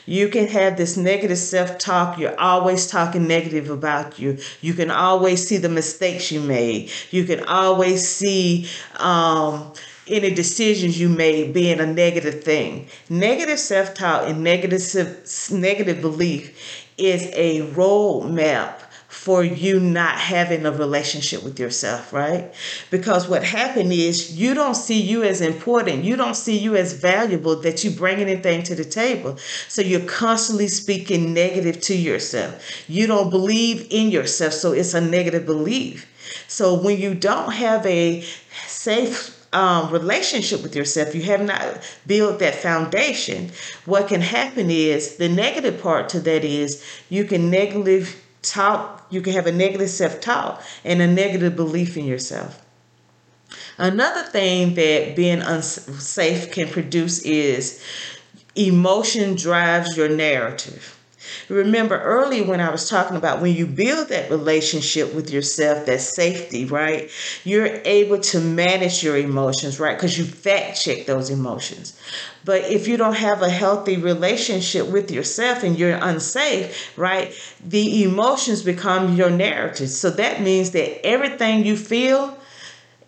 You 0.06 0.30
can 0.30 0.48
have 0.48 0.78
this 0.78 0.98
negative 0.98 1.38
self 1.38 1.78
talk. 1.78 2.18
You're 2.18 2.40
always 2.40 2.88
talking 2.88 3.28
negative 3.28 3.70
about 3.70 4.20
you. 4.20 4.38
You 4.62 4.74
can 4.74 4.92
always 4.92 5.48
see 5.48 5.58
the 5.58 5.70
mistakes 5.70 6.32
you 6.32 6.40
made. 6.40 6.92
You 7.12 7.24
can 7.24 7.44
always 7.46 8.08
see 8.08 8.68
um, 8.98 9.74
any 10.12 10.34
decisions 10.34 11.00
you 11.00 11.10
made 11.10 11.54
being 11.54 11.80
a 11.80 11.86
negative 11.86 12.44
thing. 12.44 12.88
Negative 13.10 13.60
self 13.60 13.94
talk 13.94 14.30
and 14.30 14.44
negative, 14.44 14.82
negative 15.52 16.02
belief 16.02 16.86
is 16.98 17.30
a 17.34 17.62
roadmap 17.72 18.82
for 19.08 19.44
you 19.44 19.80
not 19.80 20.18
having 20.18 20.66
a 20.66 20.72
relationship 20.72 21.44
with 21.44 21.60
yourself, 21.60 22.14
right? 22.14 22.54
Because 22.90 23.28
what 23.28 23.44
happened 23.44 23.92
is 23.92 24.40
you 24.40 24.54
don't 24.54 24.74
see 24.74 25.02
you 25.02 25.22
as 25.22 25.42
important. 25.42 26.04
You 26.06 26.16
don't 26.16 26.36
see 26.36 26.58
you 26.58 26.76
as 26.76 26.94
valuable 26.94 27.58
that 27.58 27.84
you 27.84 27.92
bring 27.92 28.20
anything 28.20 28.64
to 28.64 28.74
the 28.74 28.86
table. 28.86 29.38
So 29.68 29.82
you're 29.82 30.08
constantly 30.08 30.70
speaking 30.70 31.34
negative 31.34 31.82
to 31.82 31.96
yourself. 31.96 32.64
You 32.88 33.06
don't 33.06 33.30
believe 33.30 33.86
in 33.92 34.12
yourself, 34.12 34.54
so 34.54 34.72
it's 34.72 34.94
a 34.94 35.02
negative 35.02 35.46
belief. 35.46 36.08
So 36.48 36.74
when 36.74 36.98
you 36.98 37.14
don't 37.14 37.52
have 37.52 37.86
a 37.86 38.22
safe 38.66 39.41
um, 39.54 39.92
relationship 39.92 40.64
with 40.64 40.76
yourself, 40.76 41.14
you 41.14 41.24
have 41.24 41.42
not 41.42 41.80
built 42.08 42.40
that 42.40 42.56
foundation, 42.56 43.52
what 43.86 44.08
can 44.08 44.22
happen 44.22 44.72
is 44.72 45.18
the 45.18 45.28
negative 45.28 45.82
part 45.82 46.10
to 46.10 46.20
that 46.22 46.44
is 46.44 46.84
you 47.10 47.26
can 47.26 47.50
negative 47.50 48.24
talk, 48.42 49.06
you 49.10 49.22
can 49.22 49.34
have 49.34 49.48
a 49.48 49.52
negative 49.52 49.90
self 49.90 50.22
talk 50.22 50.62
and 50.86 51.02
a 51.02 51.08
negative 51.08 51.56
belief 51.56 51.98
in 51.98 52.06
yourself. 52.06 52.66
Another 53.78 54.24
thing 54.24 54.76
that 54.76 55.16
being 55.16 55.42
unsafe 55.42 56.52
can 56.52 56.70
produce 56.70 57.22
is 57.24 57.84
emotion 58.56 59.36
drives 59.36 59.98
your 59.98 60.10
narrative. 60.10 60.98
Remember 61.50 62.00
earlier 62.02 62.44
when 62.44 62.60
I 62.60 62.72
was 62.72 62.90
talking 62.90 63.18
about 63.18 63.42
when 63.42 63.56
you 63.56 63.66
build 63.66 64.10
that 64.10 64.30
relationship 64.30 65.14
with 65.14 65.30
yourself, 65.32 65.86
that 65.86 66.02
safety, 66.02 66.66
right? 66.66 67.10
You're 67.44 67.82
able 67.86 68.20
to 68.20 68.40
manage 68.40 69.04
your 69.04 69.18
emotions, 69.18 69.80
right? 69.80 69.96
Because 69.98 70.18
you 70.18 70.26
fact 70.26 70.82
check 70.82 71.06
those 71.06 71.30
emotions. 71.30 71.98
But 72.44 72.64
if 72.66 72.88
you 72.88 72.98
don't 72.98 73.16
have 73.16 73.42
a 73.42 73.50
healthy 73.50 73.98
relationship 73.98 74.88
with 74.88 75.12
yourself 75.12 75.64
and 75.64 75.78
you're 75.78 75.98
unsafe, 76.02 76.98
right, 76.98 77.34
the 77.66 78.04
emotions 78.04 78.64
become 78.64 79.16
your 79.16 79.30
narrative. 79.30 79.90
So 79.90 80.10
that 80.12 80.42
means 80.42 80.72
that 80.72 81.06
everything 81.06 81.66
you 81.66 81.78
feel, 81.78 82.38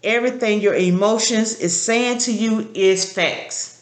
everything 0.04 0.62
your 0.62 0.76
emotions 0.76 1.60
is 1.60 1.80
saying 1.80 2.20
to 2.20 2.32
you 2.34 2.70
is 2.74 3.12
facts. 3.12 3.73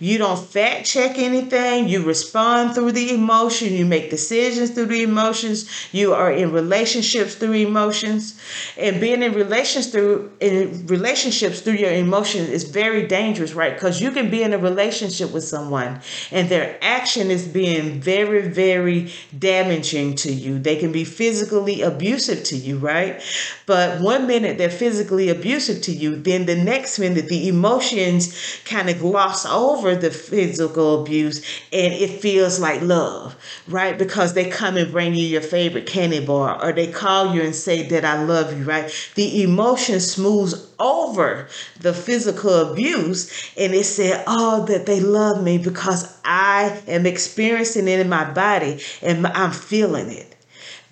You 0.00 0.18
don't 0.18 0.38
fact 0.38 0.86
check 0.86 1.18
anything. 1.18 1.88
You 1.88 2.04
respond 2.04 2.74
through 2.74 2.92
the 2.92 3.12
emotion. 3.12 3.72
You 3.72 3.84
make 3.84 4.10
decisions 4.10 4.70
through 4.70 4.86
the 4.86 5.02
emotions. 5.02 5.68
You 5.90 6.14
are 6.14 6.30
in 6.30 6.52
relationships 6.52 7.34
through 7.34 7.54
emotions. 7.54 8.38
And 8.76 9.00
being 9.00 9.22
in 9.22 9.32
relations 9.34 9.88
through 9.88 10.30
in 10.40 10.86
relationships 10.86 11.60
through 11.60 11.74
your 11.74 11.90
emotions 11.90 12.48
is 12.48 12.64
very 12.64 13.08
dangerous, 13.08 13.54
right? 13.54 13.74
Because 13.74 14.00
you 14.00 14.12
can 14.12 14.30
be 14.30 14.42
in 14.42 14.52
a 14.52 14.58
relationship 14.58 15.32
with 15.32 15.44
someone 15.44 16.00
and 16.30 16.48
their 16.48 16.78
action 16.80 17.30
is 17.30 17.48
being 17.48 18.00
very, 18.00 18.48
very 18.48 19.12
damaging 19.36 20.14
to 20.16 20.32
you. 20.32 20.60
They 20.60 20.76
can 20.76 20.92
be 20.92 21.04
physically 21.04 21.82
abusive 21.82 22.44
to 22.44 22.56
you, 22.56 22.78
right? 22.78 23.20
But 23.66 24.00
one 24.00 24.28
minute 24.28 24.58
they're 24.58 24.70
physically 24.70 25.28
abusive 25.28 25.82
to 25.82 25.92
you, 25.92 26.16
then 26.16 26.46
the 26.46 26.56
next 26.56 26.98
minute 27.00 27.28
the 27.28 27.48
emotions 27.48 28.60
kind 28.64 28.88
of 28.88 29.00
gloss 29.00 29.44
over 29.44 29.87
over 29.88 30.00
the 30.00 30.10
physical 30.10 31.02
abuse 31.02 31.38
and 31.72 31.92
it 31.92 32.20
feels 32.20 32.60
like 32.60 32.82
love, 32.82 33.36
right? 33.68 33.98
Because 33.98 34.34
they 34.34 34.48
come 34.48 34.76
and 34.76 34.92
bring 34.92 35.14
you 35.14 35.26
your 35.26 35.40
favorite 35.40 35.86
candy 35.86 36.24
bar 36.24 36.62
or 36.62 36.72
they 36.72 36.90
call 36.90 37.34
you 37.34 37.42
and 37.42 37.54
say 37.54 37.88
that 37.88 38.04
I 38.04 38.22
love 38.24 38.56
you, 38.56 38.64
right? 38.64 38.92
The 39.14 39.42
emotion 39.42 40.00
smooths 40.00 40.68
over 40.78 41.48
the 41.80 41.94
physical 41.94 42.72
abuse 42.72 43.30
and 43.56 43.74
it 43.74 43.84
said, 43.84 44.22
oh, 44.26 44.64
that 44.66 44.86
they 44.86 45.00
love 45.00 45.42
me 45.42 45.58
because 45.58 46.16
I 46.24 46.80
am 46.86 47.06
experiencing 47.06 47.88
it 47.88 48.00
in 48.00 48.08
my 48.08 48.30
body 48.30 48.80
and 49.02 49.26
I'm 49.26 49.52
feeling 49.52 50.10
it. 50.10 50.34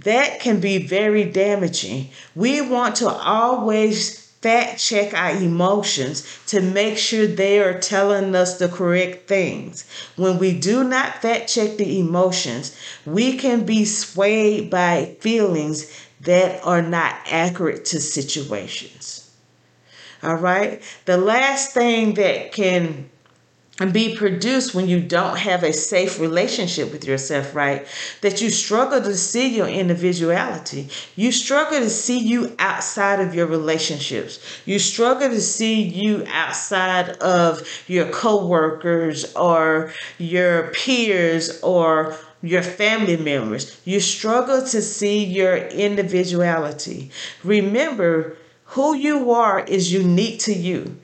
That 0.01 0.41
can 0.41 0.61
be 0.61 0.87
very 0.87 1.25
damaging. 1.25 2.11
We 2.35 2.61
want 2.61 2.97
to 2.97 3.09
always 3.09 4.26
fact 4.47 4.79
check 4.79 5.13
our 5.13 5.33
emotions 5.33 6.25
to 6.47 6.61
make 6.61 6.97
sure 6.97 7.27
they 7.27 7.59
are 7.59 7.81
telling 7.81 8.33
us 8.37 8.59
the 8.59 8.69
correct 8.69 9.27
things. 9.27 9.85
When 10.15 10.39
we 10.39 10.57
do 10.57 10.85
not 10.85 11.21
fact 11.21 11.49
check 11.49 11.77
the 11.77 11.99
emotions, 11.99 12.77
we 13.05 13.39
can 13.39 13.67
be 13.67 13.85
swayed 13.85 14.71
by 14.71 15.17
feelings 15.19 15.91
that 16.21 16.65
are 16.65 16.81
not 16.81 17.17
accurate 17.29 17.87
to 17.87 18.01
situations. 18.01 19.33
All 20.23 20.37
right. 20.37 20.81
The 21.07 21.17
last 21.17 21.73
thing 21.75 22.15
that 22.15 22.53
can 22.53 23.11
and 23.79 23.93
be 23.93 24.17
produced 24.17 24.75
when 24.75 24.89
you 24.89 25.01
don't 25.01 25.39
have 25.39 25.63
a 25.63 25.73
safe 25.73 26.19
relationship 26.19 26.93
with 26.93 27.05
yourself, 27.05 27.55
right? 27.55 27.87
That 28.23 28.41
you 28.41 28.49
struggle 28.51 29.03
to 29.03 29.15
see 29.15 29.55
your 29.55 29.69
individuality. 29.69 30.89
You 31.15 31.31
struggle 31.31 31.81
to 31.81 31.91
see 31.91 32.19
you 32.19 32.55
outside 32.59 33.21
of 33.21 33.35
your 33.35 33.47
relationships. 33.47 34.41
You 34.65 34.79
struggle 34.79 35.29
to 35.29 35.41
see 35.41 35.83
you 35.83 36.25
outside 36.29 37.11
of 37.19 37.63
your 37.87 38.09
coworkers 38.11 39.35
or 39.35 39.93
your 40.19 40.69
peers 40.69 41.61
or 41.61 42.17
your 42.43 42.63
family 42.63 43.17
members. 43.17 43.79
You 43.85 44.01
struggle 44.01 44.61
to 44.67 44.81
see 44.81 45.25
your 45.25 45.57
individuality. 45.57 47.11
Remember, 47.45 48.37
who 48.71 48.95
you 48.95 49.31
are 49.31 49.61
is 49.61 49.93
unique 49.93 50.41
to 50.41 50.53
you. 50.53 50.97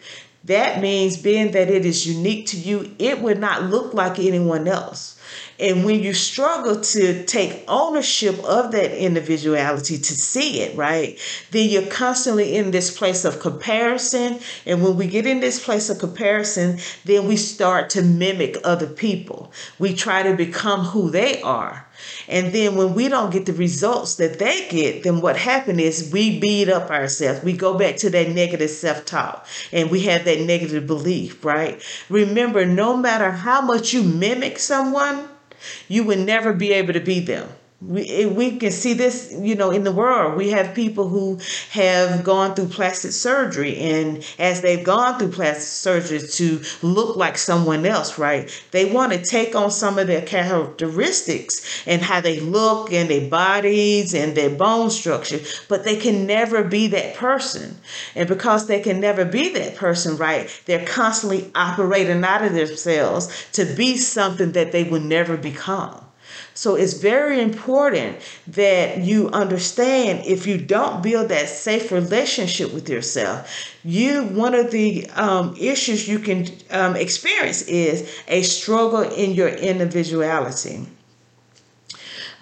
That 0.44 0.80
means 0.80 1.16
being 1.16 1.52
that 1.52 1.70
it 1.70 1.86
is 1.86 2.06
unique 2.06 2.46
to 2.48 2.56
you, 2.56 2.94
it 2.98 3.20
would 3.20 3.38
not 3.38 3.64
look 3.64 3.94
like 3.94 4.18
anyone 4.18 4.66
else. 4.66 5.16
And 5.60 5.84
when 5.84 6.02
you 6.02 6.12
struggle 6.14 6.80
to 6.80 7.24
take 7.24 7.62
ownership 7.68 8.42
of 8.42 8.72
that 8.72 8.90
individuality, 8.90 9.96
to 9.96 10.14
see 10.16 10.60
it, 10.60 10.76
right, 10.76 11.16
then 11.52 11.70
you're 11.70 11.86
constantly 11.86 12.56
in 12.56 12.72
this 12.72 12.96
place 12.96 13.24
of 13.24 13.38
comparison. 13.38 14.40
And 14.66 14.82
when 14.82 14.96
we 14.96 15.06
get 15.06 15.26
in 15.26 15.38
this 15.38 15.64
place 15.64 15.88
of 15.88 16.00
comparison, 16.00 16.78
then 17.04 17.28
we 17.28 17.36
start 17.36 17.90
to 17.90 18.02
mimic 18.02 18.56
other 18.64 18.88
people. 18.88 19.52
We 19.78 19.94
try 19.94 20.24
to 20.24 20.34
become 20.34 20.86
who 20.86 21.10
they 21.10 21.40
are. 21.42 21.86
And 22.28 22.52
then 22.52 22.76
when 22.76 22.94
we 22.94 23.08
don't 23.08 23.32
get 23.32 23.46
the 23.46 23.52
results 23.52 24.16
that 24.16 24.38
they 24.38 24.68
get, 24.68 25.02
then 25.02 25.20
what 25.20 25.36
happened 25.36 25.80
is 25.80 26.10
we 26.12 26.38
beat 26.40 26.68
up 26.68 26.90
ourselves. 26.90 27.42
We 27.42 27.52
go 27.52 27.76
back 27.78 27.96
to 27.98 28.10
that 28.10 28.30
negative 28.30 28.70
self 28.70 29.04
talk 29.04 29.46
and 29.72 29.90
we 29.90 30.00
have 30.02 30.24
that 30.24 30.40
negative 30.40 30.86
belief, 30.86 31.44
right? 31.44 31.82
Remember, 32.08 32.66
no 32.66 32.96
matter 32.96 33.30
how 33.30 33.60
much 33.60 33.92
you 33.92 34.02
mimic 34.02 34.58
someone, 34.58 35.28
you 35.88 36.04
will 36.04 36.18
never 36.18 36.52
be 36.52 36.72
able 36.72 36.92
to 36.92 37.00
be 37.00 37.20
them 37.20 37.48
we, 37.86 38.08
eh, 38.08 38.26
we 38.26 38.58
can 38.58 38.70
see 38.70 38.92
this 38.94 39.34
you 39.36 39.54
know 39.54 39.70
in 39.70 39.84
the 39.84 39.92
world. 39.92 40.36
We 40.36 40.50
have 40.50 40.74
people 40.74 41.08
who 41.08 41.38
have 41.70 42.22
gone 42.22 42.54
through 42.54 42.68
plastic 42.68 43.12
surgery 43.12 43.76
and 43.76 44.24
as 44.38 44.60
they've 44.60 44.84
gone 44.84 45.18
through 45.18 45.32
plastic 45.32 45.64
surgery 45.64 46.20
to 46.20 46.62
look 46.82 47.16
like 47.16 47.36
someone 47.36 47.84
else 47.84 48.18
right 48.18 48.50
they 48.70 48.84
want 48.84 49.12
to 49.12 49.22
take 49.22 49.54
on 49.54 49.70
some 49.70 49.98
of 49.98 50.06
their 50.06 50.22
characteristics 50.22 51.82
and 51.86 52.02
how 52.02 52.20
they 52.20 52.40
look 52.40 52.92
and 52.92 53.10
their 53.10 53.28
bodies 53.28 54.14
and 54.14 54.36
their 54.36 54.50
bone 54.50 54.90
structure 54.90 55.40
but 55.68 55.84
they 55.84 55.96
can 55.96 56.26
never 56.26 56.62
be 56.62 56.86
that 56.88 57.14
person. 57.16 57.76
And 58.14 58.28
because 58.28 58.66
they 58.66 58.80
can 58.80 59.00
never 59.00 59.24
be 59.24 59.52
that 59.54 59.74
person 59.74 60.16
right 60.16 60.48
they're 60.66 60.86
constantly 60.86 61.50
operating 61.54 62.24
out 62.24 62.44
of 62.44 62.52
themselves 62.52 63.46
to 63.52 63.64
be 63.64 63.96
something 63.96 64.52
that 64.52 64.72
they 64.72 64.84
will 64.84 65.00
never 65.00 65.36
become 65.36 66.04
so 66.54 66.74
it's 66.74 66.94
very 66.94 67.40
important 67.40 68.18
that 68.48 68.98
you 68.98 69.28
understand 69.30 70.24
if 70.26 70.46
you 70.46 70.58
don't 70.58 71.02
build 71.02 71.28
that 71.30 71.48
safe 71.48 71.90
relationship 71.90 72.72
with 72.72 72.88
yourself, 72.88 73.50
you 73.84 74.24
one 74.24 74.54
of 74.54 74.70
the 74.70 75.08
um, 75.10 75.56
issues 75.58 76.06
you 76.06 76.18
can 76.18 76.46
um, 76.70 76.96
experience 76.96 77.62
is 77.62 78.08
a 78.28 78.42
struggle 78.42 79.02
in 79.02 79.32
your 79.32 79.48
individuality. 79.48 80.86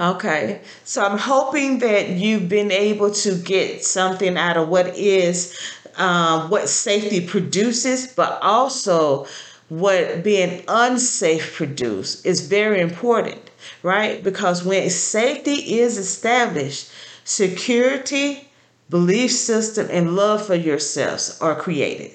Okay, 0.01 0.62
so 0.85 1.05
I'm 1.05 1.18
hoping 1.18 1.81
that 1.81 2.09
you've 2.09 2.49
been 2.49 2.73
able 2.73 3.11
to 3.11 3.37
get 3.37 3.85
something 3.85 4.37
out 4.38 4.57
of 4.57 4.68
what 4.68 4.96
is 4.96 5.59
um, 5.96 6.49
what 6.49 6.68
safety 6.68 7.27
produces, 7.27 8.07
but 8.07 8.40
also 8.40 9.27
what 9.68 10.25
being 10.25 10.64
unsafe 10.68 11.55
produce 11.55 12.25
is 12.25 12.49
very 12.49 12.81
important 12.81 13.50
right? 13.83 14.23
Because 14.23 14.64
when 14.64 14.88
safety 14.90 15.79
is 15.79 15.99
established, 15.99 16.90
security, 17.25 18.49
belief 18.88 19.31
system, 19.31 19.88
and 19.90 20.16
love 20.16 20.46
for 20.46 20.55
yourselves 20.55 21.38
are 21.40 21.55
created. 21.55 22.12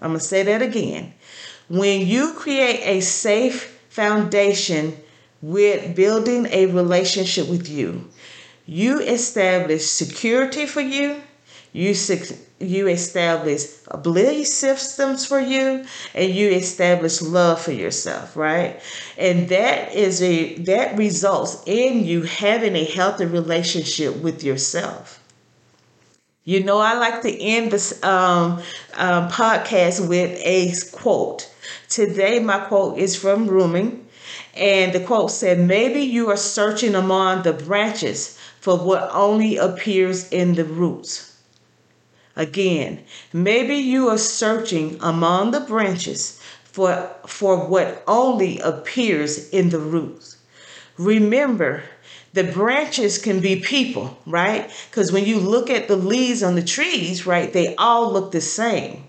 I'm 0.00 0.10
going 0.10 0.20
to 0.20 0.24
say 0.24 0.42
that 0.44 0.62
again. 0.62 1.14
When 1.68 2.06
you 2.06 2.34
create 2.34 2.80
a 2.84 3.00
safe 3.00 3.80
foundation 3.88 4.96
with 5.40 5.94
building 5.96 6.46
a 6.50 6.66
relationship 6.66 7.48
with 7.48 7.68
you, 7.68 8.08
you 8.66 9.00
establish 9.00 9.86
security 9.86 10.66
for 10.66 10.80
you, 10.80 11.22
you 11.74 11.92
you 12.60 12.86
establish 12.86 13.64
belief 14.02 14.46
systems 14.46 15.26
for 15.26 15.40
you 15.40 15.84
and 16.14 16.32
you 16.32 16.48
establish 16.50 17.20
love 17.20 17.60
for 17.60 17.72
yourself 17.72 18.36
right? 18.36 18.80
And 19.18 19.48
that 19.48 19.92
is 19.92 20.22
a 20.22 20.54
that 20.70 20.96
results 20.96 21.64
in 21.66 22.04
you 22.04 22.22
having 22.22 22.76
a 22.76 22.84
healthy 22.84 23.26
relationship 23.26 24.16
with 24.22 24.44
yourself. 24.44 25.20
You 26.44 26.62
know 26.62 26.78
i 26.78 26.94
like 26.94 27.22
to 27.22 27.42
end 27.42 27.72
this 27.72 28.02
um, 28.04 28.62
um, 28.94 29.28
podcast 29.28 30.08
with 30.08 30.40
a 30.44 30.72
quote. 30.92 31.50
Today 31.88 32.38
my 32.38 32.60
quote 32.60 32.98
is 32.98 33.16
from 33.16 33.48
Rumi 33.48 33.98
and 34.54 34.92
the 34.92 35.00
quote 35.00 35.32
said 35.32 35.58
maybe 35.58 36.02
you 36.02 36.30
are 36.30 36.36
searching 36.36 36.94
among 36.94 37.42
the 37.42 37.52
branches 37.52 38.38
for 38.60 38.78
what 38.78 39.10
only 39.12 39.56
appears 39.56 40.30
in 40.30 40.54
the 40.54 40.64
roots 40.64 41.33
Again, 42.36 43.04
maybe 43.32 43.76
you 43.76 44.08
are 44.08 44.18
searching 44.18 44.98
among 45.00 45.52
the 45.52 45.60
branches 45.60 46.40
for, 46.64 47.08
for 47.26 47.66
what 47.68 48.02
only 48.08 48.58
appears 48.60 49.48
in 49.50 49.70
the 49.70 49.78
roots. 49.78 50.36
Remember, 50.98 51.84
the 52.32 52.44
branches 52.44 53.18
can 53.18 53.38
be 53.38 53.60
people, 53.60 54.18
right? 54.26 54.68
Because 54.90 55.12
when 55.12 55.24
you 55.24 55.38
look 55.38 55.70
at 55.70 55.86
the 55.86 55.96
leaves 55.96 56.42
on 56.42 56.56
the 56.56 56.62
trees, 56.64 57.26
right, 57.26 57.52
they 57.52 57.76
all 57.76 58.12
look 58.12 58.32
the 58.32 58.40
same. 58.40 59.04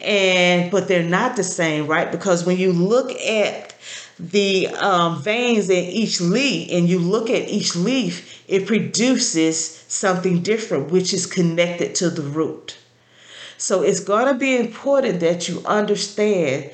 And 0.00 0.70
but 0.70 0.88
they're 0.88 1.02
not 1.02 1.36
the 1.36 1.44
same, 1.44 1.86
right? 1.86 2.10
Because 2.10 2.44
when 2.44 2.56
you 2.58 2.72
look 2.72 3.10
at 3.12 3.63
the 4.18 4.68
um, 4.68 5.22
veins 5.22 5.68
in 5.68 5.84
each 5.84 6.20
leaf 6.20 6.68
and 6.70 6.88
you 6.88 6.98
look 6.98 7.30
at 7.30 7.48
each 7.48 7.74
leaf, 7.74 8.44
it 8.46 8.66
produces 8.66 9.84
something 9.88 10.42
different, 10.42 10.90
which 10.90 11.12
is 11.12 11.26
connected 11.26 11.94
to 11.96 12.10
the 12.10 12.22
root. 12.22 12.78
So 13.58 13.82
it's 13.82 14.00
going 14.00 14.32
to 14.32 14.38
be 14.38 14.56
important 14.56 15.20
that 15.20 15.48
you 15.48 15.62
understand 15.64 16.70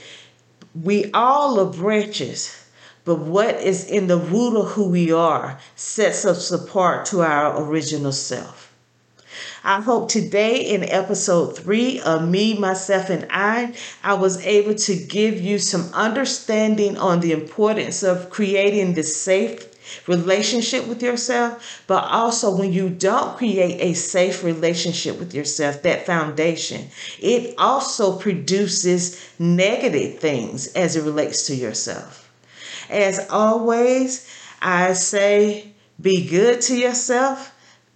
we 0.74 1.10
all 1.12 1.58
are 1.60 1.72
branches, 1.72 2.64
but 3.04 3.16
what 3.16 3.56
is 3.60 3.84
in 3.88 4.06
the 4.06 4.18
root 4.18 4.58
of 4.58 4.72
who 4.72 4.88
we 4.88 5.12
are 5.12 5.58
sets 5.74 6.24
us 6.24 6.50
apart 6.50 7.06
to 7.06 7.22
our 7.22 7.62
original 7.62 8.12
self. 8.12 8.69
I 9.62 9.80
hope 9.80 10.08
today 10.08 10.60
in 10.60 10.82
episode 10.84 11.56
three 11.56 12.00
of 12.00 12.28
Me, 12.28 12.58
Myself, 12.58 13.10
and 13.10 13.26
I, 13.30 13.74
I 14.02 14.14
was 14.14 14.44
able 14.46 14.74
to 14.74 14.94
give 14.96 15.40
you 15.40 15.58
some 15.58 15.90
understanding 15.92 16.96
on 16.96 17.20
the 17.20 17.32
importance 17.32 18.02
of 18.02 18.30
creating 18.30 18.94
this 18.94 19.16
safe 19.20 19.66
relationship 20.06 20.86
with 20.86 21.02
yourself, 21.02 21.82
but 21.86 22.04
also 22.04 22.56
when 22.56 22.72
you 22.72 22.88
don't 22.88 23.36
create 23.36 23.80
a 23.80 23.94
safe 23.94 24.44
relationship 24.44 25.18
with 25.18 25.34
yourself, 25.34 25.82
that 25.82 26.06
foundation, 26.06 26.88
it 27.18 27.54
also 27.58 28.18
produces 28.18 29.20
negative 29.38 30.18
things 30.18 30.68
as 30.74 30.96
it 30.96 31.02
relates 31.04 31.46
to 31.46 31.54
yourself. 31.54 32.30
As 32.88 33.28
always, 33.30 34.28
I 34.60 34.92
say 34.92 35.72
be 36.00 36.26
good 36.28 36.60
to 36.62 36.76
yourself 36.76 37.49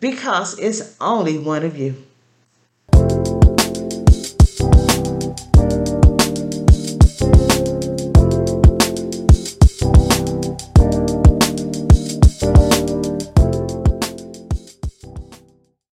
because 0.04 0.58
it's 0.58 0.94
only 1.00 1.38
one 1.38 1.64
of 1.64 1.78
you. 1.78 1.94